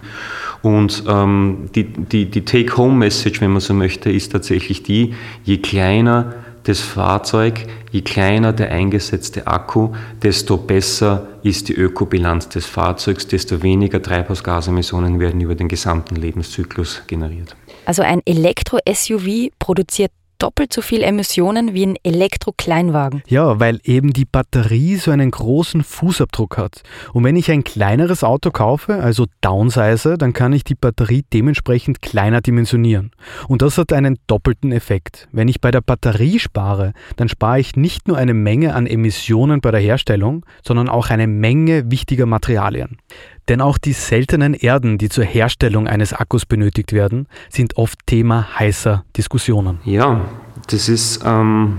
Und 0.62 1.04
ähm, 1.08 1.70
die, 1.76 1.84
die, 1.84 2.30
die 2.30 2.46
Take-Home-Message, 2.46 3.42
wenn 3.42 3.52
man 3.52 3.62
so 3.62 3.74
möchte, 3.74 4.12
ist 4.12 4.32
tatsächlich 4.32 4.84
die, 4.84 5.16
je 5.44 5.58
kleiner 5.58 6.34
das 6.66 6.80
Fahrzeug, 6.80 7.68
je 7.92 8.02
kleiner 8.02 8.52
der 8.52 8.72
eingesetzte 8.72 9.46
Akku, 9.46 9.90
desto 10.22 10.58
besser 10.58 11.28
ist 11.44 11.70
die 11.70 11.76
Ökobilanz 11.76 12.50
des 12.50 12.66
Fahrzeugs, 12.66 13.28
desto 13.28 13.62
weniger 13.62 14.02
Treibhausgasemissionen 14.02 15.20
werden 15.20 15.42
über 15.42 15.54
den 15.54 15.68
gesamten 15.68 16.16
Lebenszyklus 16.16 17.04
generiert. 17.06 17.56
Also 17.86 18.02
ein 18.02 18.22
Elektro-SUV 18.26 19.52
produziert 19.60 20.12
doppelt 20.40 20.74
so 20.74 20.82
viel 20.82 21.02
Emissionen 21.02 21.74
wie 21.74 21.86
ein 21.86 21.96
Elektro-Kleinwagen. 22.04 23.24
Ja, 23.28 23.60
weil 23.60 23.80
eben 23.84 24.14
die 24.14 24.26
Batterie 24.26 24.96
so 24.98 25.12
einen 25.12 25.32
großen 25.32 25.84
Fußabdruck 25.84 26.58
hat. 26.58 26.84
Und 27.14 27.24
wenn 27.24 27.36
ich 27.36 27.50
ein 27.52 27.64
kleineres 27.64 28.24
Auto 28.24 28.52
kaufe, 28.52 28.96
also 28.96 29.26
downsize, 29.42 30.18
dann 30.18 30.34
kann 30.34 30.54
ich 30.54 30.64
die 30.64 30.76
Batterie 30.76 31.24
dementsprechend 31.34 32.02
kleiner 32.02 32.42
dimensionieren. 32.42 33.12
Und 33.48 33.62
das 33.62 33.78
hat 33.78 33.94
einen 33.94 34.18
doppelten 34.28 34.72
Effekt. 34.72 35.28
Wenn 35.32 35.48
ich 35.48 35.62
bei 35.62 35.72
der 35.72 35.82
Batterie 35.82 36.40
spare, 36.40 36.94
dann 37.16 37.30
spare 37.30 37.60
ich 37.60 37.76
nicht 37.76 38.08
nur 38.08 38.18
eine 38.18 38.34
Menge 38.34 38.76
an 38.76 38.88
Emissionen 38.88 39.62
bei 39.62 39.72
der 39.72 39.82
Herstellung, 39.82 40.46
sondern 40.64 40.90
auch 40.90 41.10
eine 41.10 41.28
Menge 41.28 41.90
wichtiger 41.92 42.26
Materialien. 42.26 42.98
Denn 43.48 43.62
auch 43.62 43.78
die 43.78 43.94
seltenen 43.94 44.54
Erden, 44.54 44.98
die 44.98 45.10
zur 45.10 45.24
Herstellung 45.24 45.88
eines 45.88 46.14
Akkus 46.14 46.46
benötigt 46.46 46.94
werden, 46.94 47.28
sind 47.50 47.78
oft 47.78 48.00
Thema 48.08 48.48
heißer 48.60 49.04
Diskussionen. 49.16 49.80
Ja, 49.84 50.22
das 50.68 50.90
ist 50.90 51.22
ähm, 51.26 51.78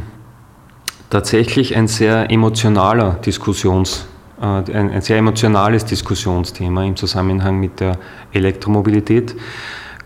tatsächlich 1.10 1.76
ein 1.76 1.88
sehr 1.88 2.30
emotionaler 2.30 3.14
Diskussions, 3.14 4.06
äh, 4.40 4.44
ein, 4.44 4.90
ein 4.90 5.00
sehr 5.00 5.18
emotionales 5.18 5.84
Diskussionsthema 5.84 6.84
im 6.84 6.94
Zusammenhang 6.94 7.58
mit 7.58 7.80
der 7.80 7.98
Elektromobilität. 8.32 9.34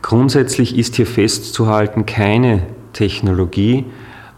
Grundsätzlich 0.02 0.78
ist 0.78 0.96
hier 0.96 1.06
festzuhalten, 1.06 2.06
keine 2.06 2.62
Technologie 2.94 3.84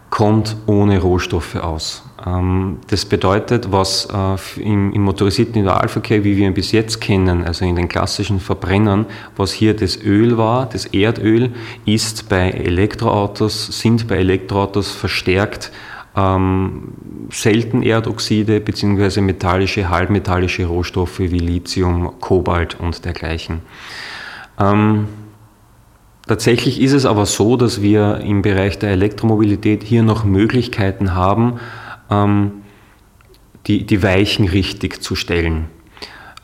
kommt 0.09 0.57
ohne 0.67 0.99
Rohstoffe 0.99 1.55
aus. 1.55 2.03
Ähm, 2.25 2.79
das 2.87 3.05
bedeutet, 3.05 3.71
was 3.71 4.07
äh, 4.11 4.61
im, 4.61 4.91
motorisierten 5.01 5.55
Individualverkehr, 5.55 6.23
wie 6.23 6.37
wir 6.37 6.47
ihn 6.47 6.53
bis 6.53 6.71
jetzt 6.71 7.01
kennen, 7.01 7.43
also 7.43 7.65
in 7.65 7.75
den 7.75 7.89
klassischen 7.89 8.39
Verbrennern, 8.39 9.05
was 9.35 9.51
hier 9.51 9.75
das 9.75 10.01
Öl 10.01 10.37
war, 10.37 10.67
das 10.67 10.85
Erdöl, 10.85 11.51
ist 11.85 12.29
bei 12.29 12.51
Elektroautos, 12.51 13.79
sind 13.79 14.07
bei 14.07 14.17
Elektroautos 14.17 14.91
verstärkt 14.91 15.71
ähm, 16.15 16.93
Seltenerdoxide 17.31 18.59
bzw. 18.59 19.21
metallische, 19.21 19.89
halbmetallische 19.89 20.65
Rohstoffe 20.65 21.19
wie 21.19 21.39
Lithium, 21.39 22.19
Kobalt 22.19 22.79
und 22.79 23.03
dergleichen. 23.03 23.61
Ähm, 24.59 25.07
tatsächlich 26.27 26.79
ist 26.79 26.93
es 26.93 27.05
aber 27.05 27.25
so, 27.25 27.57
dass 27.57 27.81
wir 27.81 28.17
im 28.17 28.43
Bereich 28.43 28.77
der 28.77 28.91
Elektromobilität 28.91 29.83
hier 29.83 30.03
noch 30.03 30.23
Möglichkeiten 30.23 31.15
haben, 31.15 31.59
ähm, 32.09 32.63
die, 33.67 33.85
die 33.85 34.03
Weichen 34.03 34.47
richtig 34.47 35.01
zu 35.01 35.15
stellen. 35.15 35.67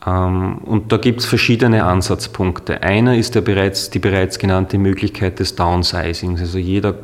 Ähm, 0.05 0.59
und 0.59 0.91
da 0.91 0.97
gibt 0.97 1.21
es 1.21 1.25
verschiedene 1.25 1.83
Ansatzpunkte. 1.83 2.83
Einer 2.83 3.17
ist 3.17 3.35
der 3.35 3.41
bereits, 3.41 3.89
die 3.89 3.99
bereits 3.99 4.39
genannte 4.39 4.77
Möglichkeit 4.77 5.39
des 5.39 5.55
Downsizings. 5.55 6.39
Also 6.39 6.57
jeder 6.57 6.95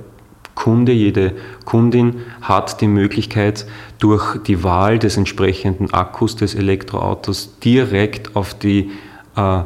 Kunde, 0.56 0.94
jede 0.94 1.34
Kundin 1.66 2.22
hat 2.42 2.80
die 2.80 2.88
Möglichkeit, 2.88 3.66
durch 4.00 4.42
die 4.44 4.64
Wahl 4.64 5.00
des 5.00 5.18
entsprechenden 5.18 5.94
Akkus 5.94 6.36
des 6.36 6.56
Elektroautos 6.56 7.60
direkt 7.60 8.36
auf 8.36 8.54
die 8.54 8.92
äh, 9.36 9.62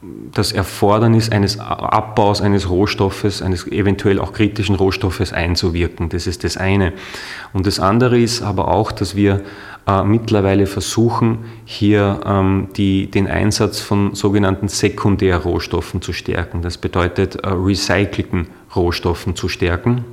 das 0.00 0.52
Erfordernis 0.52 1.30
eines 1.30 1.58
Abbaus 1.58 2.40
eines 2.40 2.70
Rohstoffes, 2.70 3.42
eines 3.42 3.66
eventuell 3.66 4.20
auch 4.20 4.32
kritischen 4.32 4.76
Rohstoffes 4.76 5.32
einzuwirken. 5.32 6.08
Das 6.08 6.28
ist 6.28 6.44
das 6.44 6.56
eine. 6.56 6.92
Und 7.52 7.66
das 7.66 7.80
andere 7.80 8.18
ist 8.18 8.42
aber 8.42 8.68
auch, 8.68 8.92
dass 8.92 9.16
wir 9.16 9.42
äh, 9.88 10.04
mittlerweile 10.04 10.66
versuchen, 10.66 11.46
hier 11.64 12.20
ähm, 12.24 12.68
die, 12.76 13.10
den 13.10 13.26
Einsatz 13.26 13.80
von 13.80 14.14
sogenannten 14.14 14.68
Sekundärrohstoffen 14.68 16.00
zu 16.00 16.12
stärken. 16.12 16.62
Das 16.62 16.78
bedeutet, 16.78 17.34
äh, 17.36 17.48
recycelten 17.48 18.48
Rohstoffen 18.76 19.34
zu 19.34 19.48
stärken. 19.48 20.04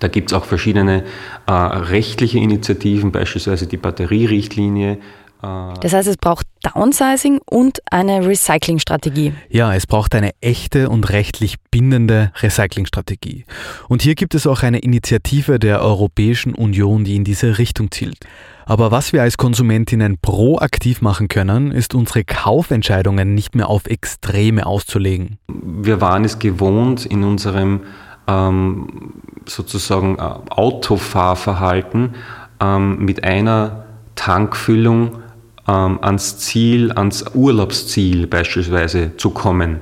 Da 0.00 0.08
gibt 0.08 0.32
es 0.32 0.36
auch 0.36 0.44
verschiedene 0.44 1.04
äh, 1.46 1.52
rechtliche 1.52 2.38
Initiativen, 2.38 3.12
beispielsweise 3.12 3.66
die 3.66 3.76
Batterierichtlinie, 3.76 4.98
das 5.42 5.92
heißt, 5.92 6.08
es 6.08 6.16
braucht 6.16 6.46
Downsizing 6.62 7.40
und 7.44 7.80
eine 7.90 8.26
Recyclingstrategie. 8.26 9.34
Ja, 9.50 9.74
es 9.74 9.86
braucht 9.86 10.14
eine 10.14 10.30
echte 10.40 10.88
und 10.88 11.10
rechtlich 11.10 11.56
bindende 11.70 12.32
Recyclingstrategie. 12.40 13.44
Und 13.88 14.00
hier 14.00 14.14
gibt 14.14 14.34
es 14.34 14.46
auch 14.46 14.62
eine 14.62 14.78
Initiative 14.78 15.58
der 15.58 15.82
Europäischen 15.82 16.54
Union, 16.54 17.04
die 17.04 17.16
in 17.16 17.24
diese 17.24 17.58
Richtung 17.58 17.90
zielt. 17.90 18.18
Aber 18.66 18.90
was 18.90 19.12
wir 19.12 19.20
als 19.20 19.36
Konsumentinnen 19.36 20.16
proaktiv 20.18 21.02
machen 21.02 21.28
können, 21.28 21.70
ist 21.70 21.94
unsere 21.94 22.24
Kaufentscheidungen 22.24 23.34
nicht 23.34 23.54
mehr 23.54 23.68
auf 23.68 23.86
Extreme 23.86 24.64
auszulegen. 24.64 25.38
Wir 25.48 26.00
waren 26.00 26.24
es 26.24 26.38
gewohnt, 26.38 27.04
in 27.04 27.24
unserem 27.24 27.80
ähm, 28.26 29.12
sozusagen 29.44 30.16
äh, 30.16 30.22
Autofahrverhalten 30.22 32.14
ähm, 32.60 33.04
mit 33.04 33.22
einer 33.22 33.84
Tankfüllung 34.14 35.23
ähm, 35.68 35.98
ans 36.02 36.38
Ziel, 36.38 36.92
ans 36.92 37.24
Urlaubsziel 37.34 38.26
beispielsweise 38.26 39.16
zu 39.16 39.30
kommen. 39.30 39.80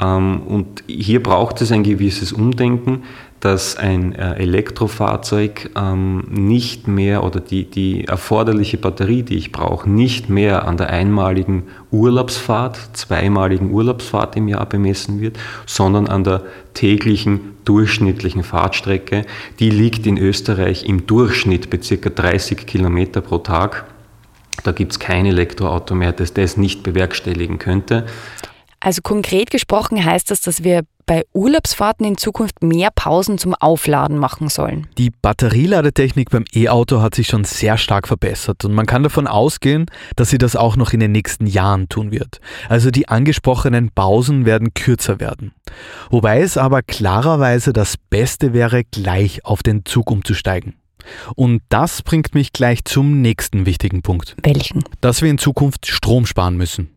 Ähm, 0.00 0.42
und 0.42 0.82
hier 0.86 1.22
braucht 1.22 1.60
es 1.60 1.72
ein 1.72 1.82
gewisses 1.82 2.32
Umdenken, 2.32 3.04
dass 3.42 3.76
ein 3.76 4.14
äh, 4.14 4.34
Elektrofahrzeug 4.34 5.70
ähm, 5.76 6.24
nicht 6.30 6.86
mehr 6.86 7.24
oder 7.24 7.40
die, 7.40 7.64
die 7.68 8.04
erforderliche 8.04 8.78
Batterie, 8.78 9.24
die 9.24 9.34
ich 9.36 9.50
brauche, 9.50 9.90
nicht 9.90 10.28
mehr 10.28 10.68
an 10.68 10.76
der 10.76 10.90
einmaligen 10.90 11.64
Urlaubsfahrt, 11.90 12.78
zweimaligen 12.92 13.72
Urlaubsfahrt 13.72 14.36
im 14.36 14.46
Jahr 14.46 14.66
bemessen 14.66 15.20
wird, 15.20 15.40
sondern 15.66 16.06
an 16.06 16.22
der 16.22 16.42
täglichen 16.74 17.56
durchschnittlichen 17.64 18.44
Fahrtstrecke. 18.44 19.24
Die 19.58 19.70
liegt 19.70 20.06
in 20.06 20.18
Österreich 20.18 20.84
im 20.84 21.08
Durchschnitt 21.08 21.68
bei 21.68 21.78
ca. 21.78 22.10
30 22.10 22.64
Kilometer 22.64 23.22
pro 23.22 23.38
Tag. 23.38 23.91
Da 24.64 24.72
gibt 24.72 24.92
es 24.92 24.98
kein 24.98 25.26
Elektroauto 25.26 25.94
mehr, 25.94 26.12
das 26.12 26.34
das 26.34 26.56
nicht 26.56 26.82
bewerkstelligen 26.82 27.58
könnte. 27.58 28.06
Also 28.80 29.00
konkret 29.02 29.50
gesprochen 29.50 30.04
heißt 30.04 30.30
das, 30.30 30.40
dass 30.40 30.64
wir 30.64 30.82
bei 31.06 31.24
Urlaubsfahrten 31.32 32.06
in 32.06 32.16
Zukunft 32.16 32.62
mehr 32.62 32.90
Pausen 32.94 33.38
zum 33.38 33.54
Aufladen 33.54 34.18
machen 34.18 34.48
sollen. 34.48 34.86
Die 34.98 35.10
Batterieladetechnik 35.10 36.30
beim 36.30 36.44
E-Auto 36.54 37.00
hat 37.00 37.14
sich 37.14 37.26
schon 37.26 37.44
sehr 37.44 37.76
stark 37.76 38.08
verbessert 38.08 38.64
und 38.64 38.72
man 38.72 38.86
kann 38.86 39.02
davon 39.02 39.26
ausgehen, 39.26 39.86
dass 40.16 40.30
sie 40.30 40.38
das 40.38 40.56
auch 40.56 40.76
noch 40.76 40.92
in 40.92 41.00
den 41.00 41.12
nächsten 41.12 41.46
Jahren 41.46 41.88
tun 41.88 42.12
wird. 42.12 42.40
Also 42.68 42.90
die 42.90 43.08
angesprochenen 43.08 43.90
Pausen 43.90 44.46
werden 44.46 44.74
kürzer 44.74 45.20
werden. 45.20 45.52
Wobei 46.10 46.40
es 46.40 46.56
aber 46.56 46.82
klarerweise 46.82 47.72
das 47.72 47.96
Beste 47.96 48.52
wäre, 48.52 48.84
gleich 48.84 49.44
auf 49.44 49.62
den 49.62 49.84
Zug 49.84 50.10
umzusteigen. 50.10 50.74
Und 51.34 51.62
das 51.68 52.02
bringt 52.02 52.34
mich 52.34 52.52
gleich 52.52 52.84
zum 52.84 53.20
nächsten 53.20 53.66
wichtigen 53.66 54.02
Punkt. 54.02 54.36
Welchen? 54.42 54.84
Dass 55.00 55.22
wir 55.22 55.30
in 55.30 55.38
Zukunft 55.38 55.86
Strom 55.86 56.26
sparen 56.26 56.56
müssen. 56.56 56.90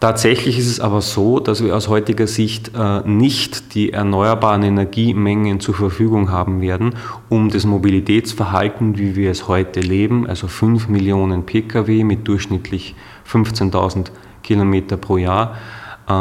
Tatsächlich 0.00 0.58
ist 0.58 0.66
es 0.66 0.80
aber 0.80 1.00
so, 1.00 1.40
dass 1.40 1.64
wir 1.64 1.74
aus 1.74 1.88
heutiger 1.88 2.26
Sicht 2.26 2.72
äh, 2.76 3.00
nicht 3.08 3.74
die 3.74 3.92
erneuerbaren 3.92 4.62
Energiemengen 4.62 5.60
zur 5.60 5.74
Verfügung 5.74 6.30
haben 6.30 6.60
werden, 6.60 6.96
um 7.30 7.48
das 7.48 7.64
Mobilitätsverhalten, 7.64 8.98
wie 8.98 9.16
wir 9.16 9.30
es 9.30 9.48
heute 9.48 9.80
leben, 9.80 10.26
also 10.26 10.46
5 10.46 10.88
Millionen 10.88 11.46
Pkw 11.46 12.04
mit 12.04 12.28
durchschnittlich 12.28 12.94
15.000 13.26 14.08
Kilometer 14.42 14.98
pro 14.98 15.16
Jahr, 15.16 15.56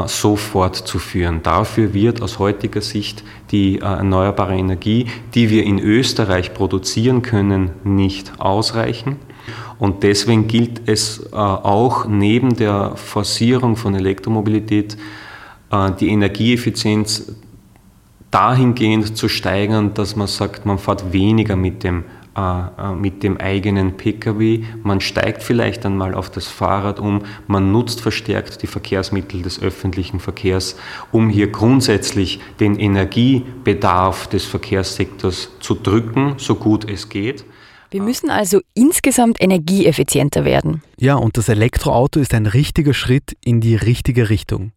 so 0.07 0.35
fortzuführen. 0.35 1.41
Dafür 1.43 1.93
wird 1.93 2.21
aus 2.21 2.39
heutiger 2.39 2.81
Sicht 2.81 3.23
die 3.51 3.79
äh, 3.79 3.83
erneuerbare 3.83 4.55
Energie, 4.55 5.07
die 5.33 5.49
wir 5.49 5.63
in 5.63 5.79
Österreich 5.79 6.53
produzieren 6.53 7.21
können, 7.21 7.71
nicht 7.83 8.39
ausreichen. 8.39 9.17
Und 9.79 10.03
deswegen 10.03 10.47
gilt 10.47 10.87
es 10.87 11.19
äh, 11.31 11.35
auch 11.35 12.05
neben 12.05 12.55
der 12.55 12.95
Forcierung 12.95 13.75
von 13.75 13.95
Elektromobilität 13.95 14.97
äh, 15.71 15.91
die 15.99 16.09
Energieeffizienz 16.09 17.33
dahingehend 18.31 19.17
zu 19.17 19.27
steigern, 19.27 19.93
dass 19.93 20.15
man 20.15 20.27
sagt, 20.27 20.65
man 20.65 20.79
fährt 20.79 21.11
weniger 21.11 21.55
mit 21.55 21.83
dem, 21.83 21.99
äh, 21.99 22.03
mit 22.99 23.21
dem 23.21 23.37
eigenen 23.37 23.95
Pkw, 23.95 24.63
man 24.81 25.01
steigt 25.01 25.43
vielleicht 25.43 25.85
einmal 25.85 26.15
auf 26.15 26.31
das 26.31 26.47
Fahrrad 26.47 26.99
um, 26.99 27.23
man 27.47 27.71
nutzt 27.71 28.01
verstärkt 28.01 28.61
die 28.63 28.67
Verkehrsmittel 28.67 29.41
des 29.43 29.61
öffentlichen 29.61 30.19
Verkehrs, 30.19 30.75
um 31.11 31.29
hier 31.29 31.51
grundsätzlich 31.51 32.39
den 32.59 32.79
Energiebedarf 32.79 34.27
des 34.27 34.45
Verkehrssektors 34.45 35.51
zu 35.59 35.75
drücken, 35.75 36.35
so 36.37 36.55
gut 36.55 36.89
es 36.89 37.09
geht. 37.09 37.45
Wir 37.91 38.01
müssen 38.01 38.31
also 38.31 38.59
insgesamt 38.73 39.39
energieeffizienter 39.39 40.45
werden. 40.45 40.81
Ja, 40.99 41.13
und 41.13 41.37
das 41.37 41.47
Elektroauto 41.47 42.19
ist 42.19 42.33
ein 42.33 42.47
richtiger 42.47 42.95
Schritt 42.95 43.37
in 43.45 43.61
die 43.61 43.75
richtige 43.75 44.31
Richtung. 44.31 44.71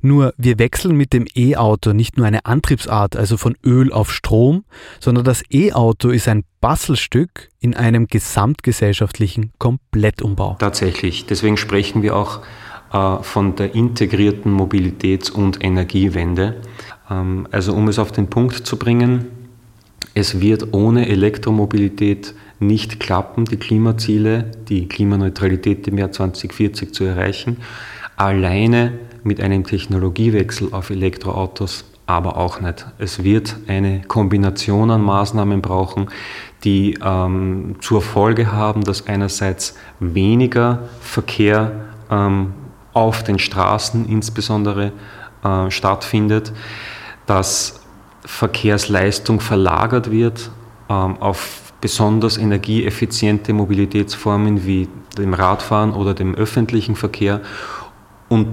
Nur 0.00 0.34
wir 0.36 0.58
wechseln 0.58 0.96
mit 0.96 1.12
dem 1.12 1.26
E-Auto 1.34 1.92
nicht 1.92 2.16
nur 2.16 2.26
eine 2.26 2.44
Antriebsart, 2.46 3.16
also 3.16 3.36
von 3.36 3.56
Öl 3.64 3.92
auf 3.92 4.12
Strom, 4.12 4.64
sondern 5.00 5.24
das 5.24 5.42
E-Auto 5.50 6.10
ist 6.10 6.28
ein 6.28 6.44
Bastelstück 6.60 7.48
in 7.60 7.74
einem 7.74 8.06
gesamtgesellschaftlichen 8.06 9.52
Komplettumbau. 9.58 10.56
Tatsächlich, 10.58 11.26
deswegen 11.26 11.56
sprechen 11.56 12.02
wir 12.02 12.16
auch 12.16 12.40
äh, 12.92 13.22
von 13.22 13.56
der 13.56 13.74
integrierten 13.74 14.52
Mobilitäts- 14.54 15.30
und 15.30 15.62
Energiewende. 15.62 16.56
Ähm, 17.10 17.46
also 17.50 17.72
um 17.74 17.88
es 17.88 17.98
auf 17.98 18.12
den 18.12 18.28
Punkt 18.28 18.66
zu 18.66 18.78
bringen, 18.78 19.26
es 20.14 20.40
wird 20.40 20.72
ohne 20.72 21.08
Elektromobilität 21.08 22.34
nicht 22.58 23.00
klappen, 23.00 23.44
die 23.44 23.58
Klimaziele, 23.58 24.50
die 24.68 24.88
Klimaneutralität 24.88 25.86
im 25.88 25.98
Jahr 25.98 26.10
2040 26.10 26.94
zu 26.94 27.04
erreichen. 27.04 27.58
Alleine 28.16 28.92
mit 29.22 29.40
einem 29.40 29.64
Technologiewechsel 29.64 30.72
auf 30.72 30.90
Elektroautos 30.90 31.84
aber 32.06 32.36
auch 32.36 32.60
nicht. 32.60 32.86
Es 32.98 33.24
wird 33.24 33.56
eine 33.66 34.02
Kombination 34.02 34.90
an 34.90 35.02
Maßnahmen 35.02 35.60
brauchen, 35.60 36.08
die 36.62 36.96
ähm, 37.04 37.76
zur 37.80 38.00
Folge 38.00 38.52
haben, 38.52 38.84
dass 38.84 39.08
einerseits 39.08 39.76
weniger 39.98 40.88
Verkehr 41.00 41.72
ähm, 42.10 42.54
auf 42.92 43.24
den 43.24 43.38
Straßen 43.38 44.08
insbesondere 44.08 44.92
äh, 45.42 45.70
stattfindet, 45.70 46.52
dass 47.26 47.80
Verkehrsleistung 48.24 49.40
verlagert 49.40 50.10
wird 50.10 50.50
ähm, 50.88 51.16
auf 51.20 51.72
besonders 51.80 52.38
energieeffiziente 52.38 53.52
Mobilitätsformen 53.52 54.64
wie 54.64 54.88
dem 55.18 55.34
Radfahren 55.34 55.92
oder 55.92 56.14
dem 56.14 56.34
öffentlichen 56.34 56.96
Verkehr 56.96 57.42
und 58.28 58.48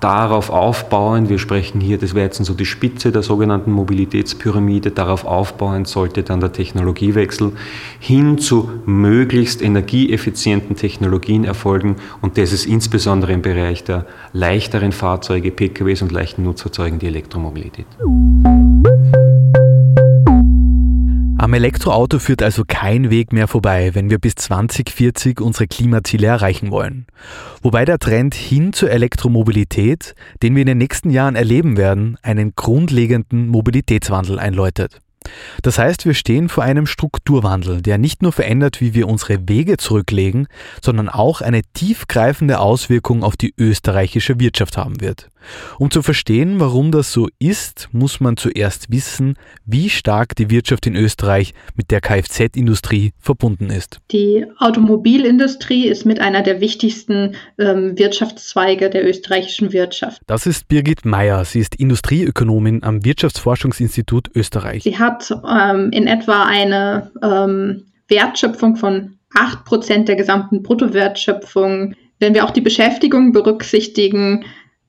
darauf 0.00 0.50
aufbauen, 0.50 1.28
wir 1.28 1.38
sprechen 1.38 1.80
hier, 1.80 1.98
das 1.98 2.14
wäre 2.14 2.26
jetzt 2.26 2.42
so 2.44 2.54
die 2.54 2.64
Spitze 2.64 3.10
der 3.10 3.22
sogenannten 3.22 3.72
Mobilitätspyramide, 3.72 4.92
darauf 4.92 5.24
aufbauend 5.24 5.88
sollte 5.88 6.22
dann 6.22 6.40
der 6.40 6.52
Technologiewechsel 6.52 7.52
hin 7.98 8.38
zu 8.38 8.70
möglichst 8.86 9.60
energieeffizienten 9.60 10.76
Technologien 10.76 11.44
erfolgen 11.44 11.96
und 12.20 12.38
das 12.38 12.52
ist 12.52 12.66
insbesondere 12.66 13.32
im 13.32 13.42
Bereich 13.42 13.84
der 13.84 14.06
leichteren 14.32 14.92
Fahrzeuge, 14.92 15.50
PKWs 15.50 16.02
und 16.02 16.12
leichten 16.12 16.44
Nutzfahrzeugen 16.44 16.98
die 16.98 17.06
Elektromobilität. 17.06 17.86
Am 21.48 21.54
Elektroauto 21.54 22.18
führt 22.18 22.42
also 22.42 22.64
kein 22.68 23.08
Weg 23.08 23.32
mehr 23.32 23.48
vorbei, 23.48 23.94
wenn 23.94 24.10
wir 24.10 24.18
bis 24.18 24.34
2040 24.34 25.40
unsere 25.40 25.66
Klimaziele 25.66 26.26
erreichen 26.26 26.70
wollen. 26.70 27.06
Wobei 27.62 27.86
der 27.86 27.98
Trend 27.98 28.34
hin 28.34 28.74
zur 28.74 28.90
Elektromobilität, 28.90 30.14
den 30.42 30.54
wir 30.54 30.60
in 30.60 30.66
den 30.66 30.76
nächsten 30.76 31.08
Jahren 31.08 31.36
erleben 31.36 31.78
werden, 31.78 32.18
einen 32.20 32.52
grundlegenden 32.54 33.48
Mobilitätswandel 33.48 34.38
einläutet. 34.38 35.00
Das 35.62 35.78
heißt, 35.78 36.04
wir 36.04 36.12
stehen 36.12 36.50
vor 36.50 36.64
einem 36.64 36.84
Strukturwandel, 36.84 37.80
der 37.80 37.96
nicht 37.96 38.20
nur 38.20 38.32
verändert, 38.32 38.82
wie 38.82 38.92
wir 38.92 39.08
unsere 39.08 39.48
Wege 39.48 39.78
zurücklegen, 39.78 40.48
sondern 40.82 41.08
auch 41.08 41.40
eine 41.40 41.62
tiefgreifende 41.72 42.60
Auswirkung 42.60 43.24
auf 43.24 43.38
die 43.38 43.54
österreichische 43.56 44.38
Wirtschaft 44.38 44.76
haben 44.76 45.00
wird. 45.00 45.30
Um 45.78 45.90
zu 45.90 46.02
verstehen, 46.02 46.60
warum 46.60 46.92
das 46.92 47.12
so 47.12 47.28
ist, 47.38 47.88
muss 47.92 48.20
man 48.20 48.36
zuerst 48.36 48.90
wissen, 48.90 49.36
wie 49.64 49.90
stark 49.90 50.36
die 50.36 50.50
Wirtschaft 50.50 50.86
in 50.86 50.96
Österreich 50.96 51.54
mit 51.74 51.90
der 51.90 52.00
Kfz-Industrie 52.00 53.12
verbunden 53.18 53.70
ist. 53.70 54.00
Die 54.10 54.46
Automobilindustrie 54.58 55.88
ist 55.88 56.04
mit 56.04 56.20
einer 56.20 56.42
der 56.42 56.60
wichtigsten 56.60 57.36
ähm, 57.58 57.98
Wirtschaftszweige 57.98 58.90
der 58.90 59.08
österreichischen 59.08 59.72
Wirtschaft. 59.72 60.20
Das 60.26 60.46
ist 60.46 60.68
Birgit 60.68 61.04
Meyer. 61.04 61.44
Sie 61.44 61.60
ist 61.60 61.74
Industrieökonomin 61.76 62.82
am 62.82 63.04
Wirtschaftsforschungsinstitut 63.04 64.30
Österreich. 64.34 64.82
Sie 64.82 64.98
hat 64.98 65.30
ähm, 65.48 65.90
in 65.92 66.06
etwa 66.06 66.44
eine 66.44 67.10
ähm, 67.22 67.84
Wertschöpfung 68.08 68.76
von 68.76 69.18
8% 69.34 70.04
der 70.04 70.16
gesamten 70.16 70.62
Bruttowertschöpfung. 70.62 71.94
Wenn 72.18 72.34
wir 72.34 72.44
auch 72.44 72.50
die 72.50 72.60
Beschäftigung 72.60 73.32
berücksichtigen, 73.32 74.44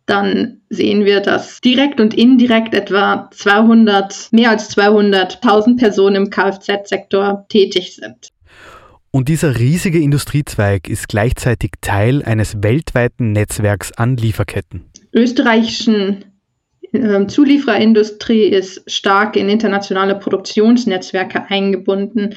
dann 0.09 0.61
sehen 0.69 1.05
wir, 1.05 1.21
dass 1.21 1.61
direkt 1.61 1.99
und 1.99 2.13
indirekt 2.13 2.73
etwa 2.73 3.29
200, 3.31 4.29
mehr 4.31 4.49
als 4.49 4.75
200.000 4.75 5.77
Personen 5.77 6.15
im 6.15 6.29
Kfz-Sektor 6.29 7.45
tätig 7.49 7.95
sind. 7.95 8.29
Und 9.11 9.29
dieser 9.29 9.57
riesige 9.59 9.99
Industriezweig 9.99 10.87
ist 10.87 11.07
gleichzeitig 11.07 11.71
Teil 11.81 12.23
eines 12.23 12.61
weltweiten 12.61 13.31
Netzwerks 13.31 13.91
an 13.91 14.17
Lieferketten. 14.17 14.85
Österreichischen 15.13 16.25
äh, 16.91 17.25
Zuliefererindustrie 17.25 18.43
ist 18.43 18.89
stark 18.91 19.35
in 19.35 19.49
internationale 19.49 20.15
Produktionsnetzwerke 20.15 21.45
eingebunden, 21.49 22.35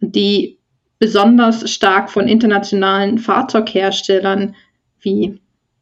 die 0.00 0.58
besonders 0.98 1.70
stark 1.70 2.10
von 2.10 2.28
internationalen 2.28 3.18
Fahrzeugherstellern 3.18 4.54
wie 5.00 5.40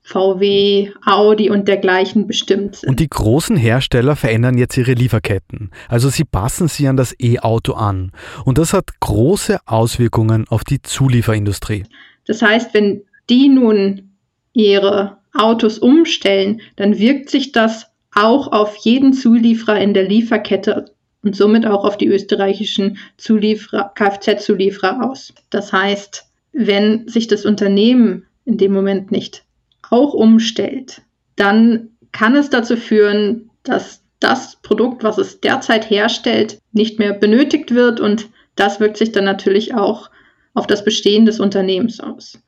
VW, 0.09 0.91
Audi 1.05 1.51
und 1.51 1.69
dergleichen 1.69 2.27
bestimmt 2.27 2.77
sind. 2.77 2.89
Und 2.89 2.99
die 2.99 3.11
großen 3.11 3.59
Hersteller 3.59 4.17
verändern 4.17 4.57
jetzt 4.57 4.79
ihre 4.79 4.95
Lieferketten. 4.95 5.71
Also 5.87 6.09
sie 6.09 6.25
passen 6.25 6.69
sie 6.69 6.89
an 6.89 6.97
das 6.97 7.15
E-Auto 7.21 7.75
an. 7.75 8.13
Und 8.47 8.57
das 8.57 8.73
hat 8.73 9.01
große 9.01 9.59
Auswirkungen 9.67 10.47
auf 10.49 10.65
die 10.65 10.81
Zulieferindustrie. 10.81 11.85
Das 12.27 12.41
heißt, 12.41 12.73
wenn 12.73 13.03
die 13.29 13.51
nun 13.51 14.15
ihre 14.55 15.19
Autos 15.35 15.79
umstellen, 15.79 16.63
dann 16.77 16.99
wirkt 16.99 17.29
sich 17.29 17.53
das 17.53 17.89
auch 18.15 18.51
auf 18.51 18.77
jeden 18.77 19.13
Zulieferer 19.13 19.79
in 19.79 19.93
der 19.93 20.09
Lieferkette 20.09 20.87
und 21.23 21.37
somit 21.37 21.67
auch 21.67 21.85
auf 21.85 21.99
die 21.99 22.07
österreichischen 22.07 22.97
Kfz-Zulieferer 23.19 25.07
aus. 25.07 25.35
Das 25.51 25.71
heißt, 25.71 26.25
wenn 26.53 27.07
sich 27.09 27.27
das 27.27 27.45
Unternehmen 27.45 28.25
in 28.47 28.57
dem 28.57 28.73
Moment 28.73 29.13
nicht 29.13 29.45
auch 29.91 30.15
umstellt, 30.15 31.03
dann 31.37 31.91
kann 32.13 32.37
es 32.37 32.51
dazu 32.51 32.77
führen, 32.77 33.51
dass 33.63 34.03
das 34.21 34.57
Produkt, 34.63 35.05
was 35.05 35.19
es 35.19 35.41
derzeit 35.41 35.89
herstellt, 35.91 36.59
nicht 36.73 36.99
mehr 36.99 37.13
benötigt 37.13 37.75
wird 37.75 38.01
und 38.01 38.29
das 38.57 38.81
wirkt 38.81 38.97
sich 38.97 39.13
dann 39.13 39.25
natürlich 39.25 39.75
auch 39.75 40.11
auf 40.55 40.67
das 40.67 40.85
Bestehen 40.85 41.25
des 41.25 41.39
Unternehmens 41.39 42.01
aus. 42.01 42.39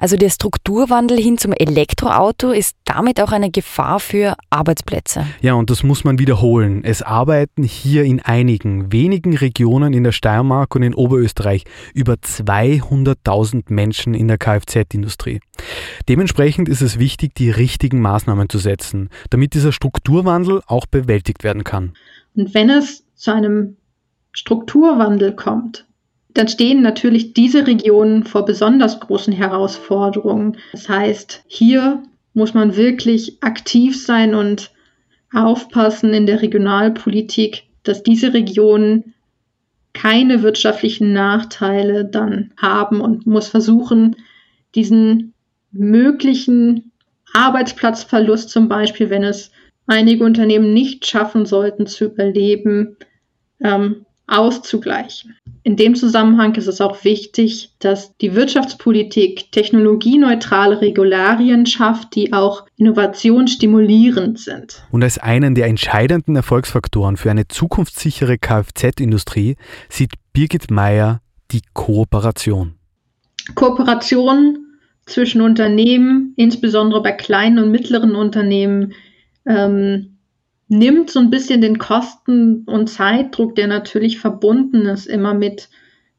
Also 0.00 0.16
der 0.16 0.30
Strukturwandel 0.30 1.18
hin 1.18 1.36
zum 1.36 1.52
Elektroauto 1.52 2.52
ist 2.52 2.74
damit 2.86 3.20
auch 3.20 3.32
eine 3.32 3.50
Gefahr 3.50 4.00
für 4.00 4.34
Arbeitsplätze. 4.48 5.26
Ja, 5.42 5.52
und 5.52 5.68
das 5.68 5.82
muss 5.82 6.04
man 6.04 6.18
wiederholen. 6.18 6.82
Es 6.84 7.02
arbeiten 7.02 7.62
hier 7.62 8.04
in 8.04 8.20
einigen 8.20 8.92
wenigen 8.92 9.36
Regionen 9.36 9.92
in 9.92 10.02
der 10.02 10.12
Steiermark 10.12 10.74
und 10.74 10.82
in 10.82 10.94
Oberösterreich 10.94 11.64
über 11.92 12.14
200.000 12.14 13.64
Menschen 13.68 14.14
in 14.14 14.26
der 14.26 14.38
Kfz-Industrie. 14.38 15.40
Dementsprechend 16.08 16.70
ist 16.70 16.80
es 16.80 16.98
wichtig, 16.98 17.34
die 17.34 17.50
richtigen 17.50 18.00
Maßnahmen 18.00 18.48
zu 18.48 18.56
setzen, 18.56 19.10
damit 19.28 19.52
dieser 19.52 19.72
Strukturwandel 19.72 20.62
auch 20.66 20.86
bewältigt 20.86 21.44
werden 21.44 21.62
kann. 21.62 21.92
Und 22.34 22.54
wenn 22.54 22.70
es 22.70 23.04
zu 23.16 23.34
einem 23.34 23.76
Strukturwandel 24.32 25.36
kommt, 25.36 25.84
dann 26.34 26.48
stehen 26.48 26.82
natürlich 26.82 27.32
diese 27.32 27.66
Regionen 27.66 28.24
vor 28.24 28.44
besonders 28.44 29.00
großen 29.00 29.32
Herausforderungen. 29.32 30.56
Das 30.72 30.88
heißt, 30.88 31.44
hier 31.46 32.02
muss 32.34 32.54
man 32.54 32.76
wirklich 32.76 33.42
aktiv 33.42 34.00
sein 34.00 34.34
und 34.34 34.70
aufpassen 35.32 36.12
in 36.14 36.26
der 36.26 36.42
Regionalpolitik, 36.42 37.64
dass 37.82 38.02
diese 38.02 38.34
Regionen 38.34 39.14
keine 39.92 40.42
wirtschaftlichen 40.42 41.12
Nachteile 41.12 42.04
dann 42.04 42.52
haben 42.56 43.00
und 43.00 43.26
muss 43.26 43.48
versuchen, 43.48 44.16
diesen 44.74 45.34
möglichen 45.72 46.92
Arbeitsplatzverlust 47.32 48.50
zum 48.50 48.68
Beispiel, 48.68 49.10
wenn 49.10 49.24
es 49.24 49.50
einige 49.86 50.24
Unternehmen 50.24 50.72
nicht 50.72 51.06
schaffen 51.06 51.46
sollten 51.46 51.86
zu 51.86 52.06
überleben, 52.06 52.96
ähm, 53.60 54.06
auszugleichen. 54.30 55.36
In 55.62 55.76
dem 55.76 55.94
Zusammenhang 55.94 56.54
ist 56.54 56.66
es 56.66 56.80
auch 56.80 57.04
wichtig, 57.04 57.70
dass 57.80 58.16
die 58.18 58.34
Wirtschaftspolitik 58.34 59.52
technologieneutrale 59.52 60.80
Regularien 60.80 61.66
schafft, 61.66 62.14
die 62.14 62.32
auch 62.32 62.64
Innovation 62.76 63.46
stimulierend 63.46 64.38
sind. 64.38 64.82
Und 64.90 65.02
als 65.02 65.18
einen 65.18 65.54
der 65.54 65.66
entscheidenden 65.66 66.36
Erfolgsfaktoren 66.36 67.16
für 67.16 67.30
eine 67.30 67.46
zukunftssichere 67.48 68.38
Kfz-Industrie 68.38 69.56
sieht 69.88 70.12
Birgit 70.32 70.70
Meyer 70.70 71.20
die 71.50 71.62
Kooperation. 71.74 72.74
Kooperation 73.54 74.58
zwischen 75.06 75.40
Unternehmen, 75.40 76.32
insbesondere 76.36 77.02
bei 77.02 77.12
kleinen 77.12 77.58
und 77.58 77.70
mittleren 77.70 78.14
Unternehmen, 78.14 78.94
ähm, 79.46 80.18
nimmt 80.70 81.10
so 81.10 81.18
ein 81.18 81.30
bisschen 81.30 81.60
den 81.60 81.78
Kosten- 81.78 82.62
und 82.64 82.88
Zeitdruck, 82.88 83.56
der 83.56 83.66
natürlich 83.66 84.20
verbunden 84.20 84.86
ist, 84.86 85.06
immer 85.06 85.34
mit 85.34 85.68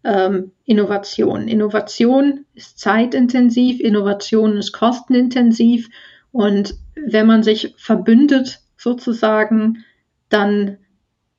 ähm, 0.03 0.51
Innovation. 0.65 1.47
Innovation 1.47 2.45
ist 2.53 2.77
zeitintensiv, 2.77 3.79
Innovation 3.79 4.57
ist 4.57 4.73
kostenintensiv 4.73 5.89
und 6.33 6.75
wenn 6.95 7.27
man 7.27 7.43
sich 7.43 7.73
verbündet 7.77 8.59
sozusagen, 8.75 9.85
dann 10.27 10.77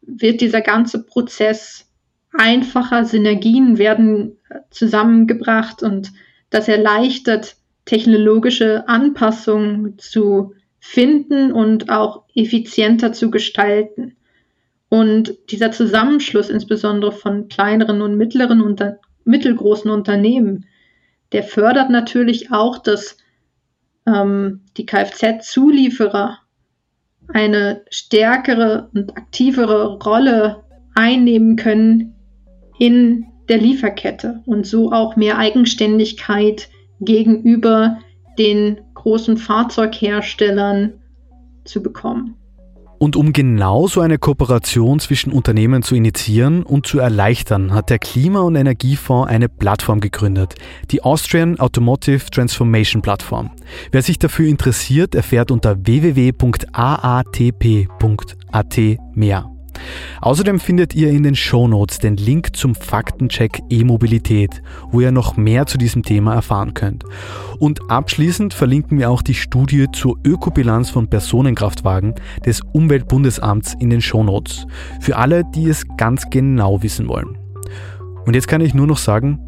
wird 0.01 0.41
dieser 0.41 0.63
ganze 0.63 1.05
Prozess 1.05 1.91
einfacher, 2.33 3.05
Synergien 3.05 3.77
werden 3.77 4.39
zusammengebracht 4.71 5.83
und 5.83 6.13
das 6.49 6.67
erleichtert 6.67 7.57
technologische 7.85 8.89
Anpassungen 8.89 9.99
zu 9.99 10.55
finden 10.85 11.53
und 11.53 11.91
auch 11.91 12.25
effizienter 12.35 13.13
zu 13.13 13.31
gestalten. 13.31 14.17
Und 14.89 15.37
dieser 15.51 15.71
Zusammenschluss 15.71 16.51
insbesondere 16.51 17.13
von 17.13 17.49
kleineren 17.49 18.03
und 18.03 18.19
mittleren 18.19 18.61
und 18.61 18.83
mittelgroßen 19.25 19.91
Unternehmen, 19.93 20.67
der 21.31 21.45
fördert 21.45 21.89
natürlich 21.89 22.51
auch, 22.51 22.79
dass 22.79 23.17
ähm, 24.07 24.63
die 24.77 24.85
Kfz-Zulieferer 24.85 26.39
eine 27.29 27.85
stärkere 27.89 28.91
und 28.93 29.17
aktivere 29.17 29.99
Rolle 30.01 30.65
einnehmen 30.97 31.55
können 31.55 32.17
in 32.81 33.27
der 33.49 33.59
Lieferkette 33.59 34.43
und 34.47 34.67
so 34.67 34.91
auch 34.91 35.15
mehr 35.15 35.39
Eigenständigkeit 35.39 36.69
gegenüber 37.01 38.01
den 38.39 38.81
großen 38.95 39.37
Fahrzeugherstellern 39.37 40.95
zu 41.65 41.83
bekommen. 41.83 42.37
Und 43.03 43.17
um 43.17 43.33
genau 43.33 43.89
so 43.89 44.01
eine 44.01 44.17
Kooperation 44.17 45.01
zwischen 45.01 45.33
Unternehmen 45.33 45.83
zu 45.83 45.97
initiieren 45.97 46.63
und 46.63 46.87
zu 46.87 47.01
erleichtern, 47.01 47.75
hat 47.75 47.91
der 47.91 47.99
Klima- 47.99 48.43
und 48.43 48.55
Energiefonds 48.55 49.29
eine 49.29 49.49
Plattform 49.49 49.99
gegründet, 49.99 50.55
die 50.93 51.03
Austrian 51.03 51.59
Automotive 51.59 52.31
Transformation 52.31 53.03
Plattform. 53.03 53.51
Wer 53.91 54.03
sich 54.03 54.21
dafür 54.21 54.47
interessiert, 54.49 55.17
erfährt 55.17 55.51
unter 55.51 55.85
www.aatp.at 55.85 56.39
mehr. 59.15 59.52
Außerdem 60.21 60.61
findet 60.61 60.95
ihr 60.95 61.11
in 61.11 61.23
den 61.23 61.35
Shownotes 61.35 61.99
den 61.99 62.17
Link 62.17 62.57
zum 62.57 62.75
Faktencheck 62.75 63.63
E-Mobilität, 63.71 64.63
wo 64.91 65.01
ihr 65.01 65.13
noch 65.13 65.37
mehr 65.37 65.67
zu 65.67 65.79
diesem 65.79 66.03
Thema 66.03 66.35
erfahren 66.35 66.75
könnt. 66.75 67.05
Und 67.59 67.91
abschließend 67.91 68.55
verlinken 68.55 68.99
wir 68.99 69.11
auch 69.11 69.23
die 69.23 69.35
Studie 69.35 69.87
zur 69.93 70.19
Ökobilanz 70.25 70.91
von 70.91 71.09
Personenkraftwagen 71.09 72.15
des 72.45 72.61
Umweltbundesamts 72.73 73.75
in 73.79 73.91
den 73.91 74.03
Shownotes, 74.03 74.67
für 75.01 75.17
alle, 75.17 75.45
die 75.55 75.69
es 75.69 75.85
ganz 75.97 76.29
genau 76.31 76.83
wissen 76.83 77.09
wollen. 77.09 77.39
Und 78.25 78.35
jetzt 78.35 78.49
kann 78.49 78.61
ich 78.61 78.75
nur 78.75 78.87
noch 78.87 78.99
sagen, 78.99 79.39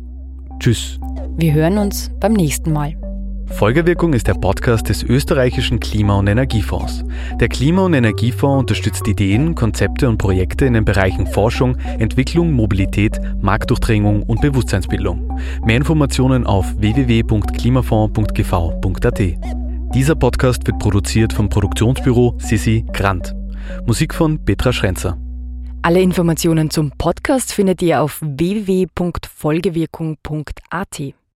tschüss. 0.58 0.98
Wir 1.36 1.52
hören 1.52 1.78
uns 1.78 2.10
beim 2.20 2.32
nächsten 2.32 2.72
Mal. 2.72 3.03
Folgewirkung 3.50 4.14
ist 4.14 4.26
der 4.26 4.32
Podcast 4.34 4.88
des 4.88 5.02
österreichischen 5.02 5.78
Klima- 5.78 6.18
und 6.18 6.26
Energiefonds. 6.26 7.04
Der 7.40 7.48
Klima- 7.48 7.84
und 7.84 7.92
Energiefonds 7.94 8.60
unterstützt 8.60 9.06
Ideen, 9.06 9.54
Konzepte 9.54 10.08
und 10.08 10.18
Projekte 10.18 10.66
in 10.66 10.74
den 10.74 10.84
Bereichen 10.84 11.26
Forschung, 11.26 11.76
Entwicklung, 11.98 12.52
Mobilität, 12.52 13.18
Marktdurchdringung 13.40 14.24
und 14.24 14.40
Bewusstseinsbildung. 14.40 15.38
Mehr 15.64 15.76
Informationen 15.76 16.44
auf 16.46 16.66
www.klimafonds.gv.at. 16.78 19.20
Dieser 19.94 20.16
Podcast 20.16 20.66
wird 20.66 20.80
produziert 20.80 21.32
vom 21.32 21.48
Produktionsbüro 21.48 22.34
Sissi 22.38 22.84
Grant. 22.92 23.36
Musik 23.86 24.12
von 24.14 24.44
Petra 24.44 24.72
Schrenzer. 24.72 25.16
Alle 25.82 26.00
Informationen 26.00 26.70
zum 26.70 26.90
Podcast 26.92 27.52
findet 27.52 27.82
ihr 27.82 28.00
auf 28.00 28.20
www.folgewirkung.at. 28.22 31.14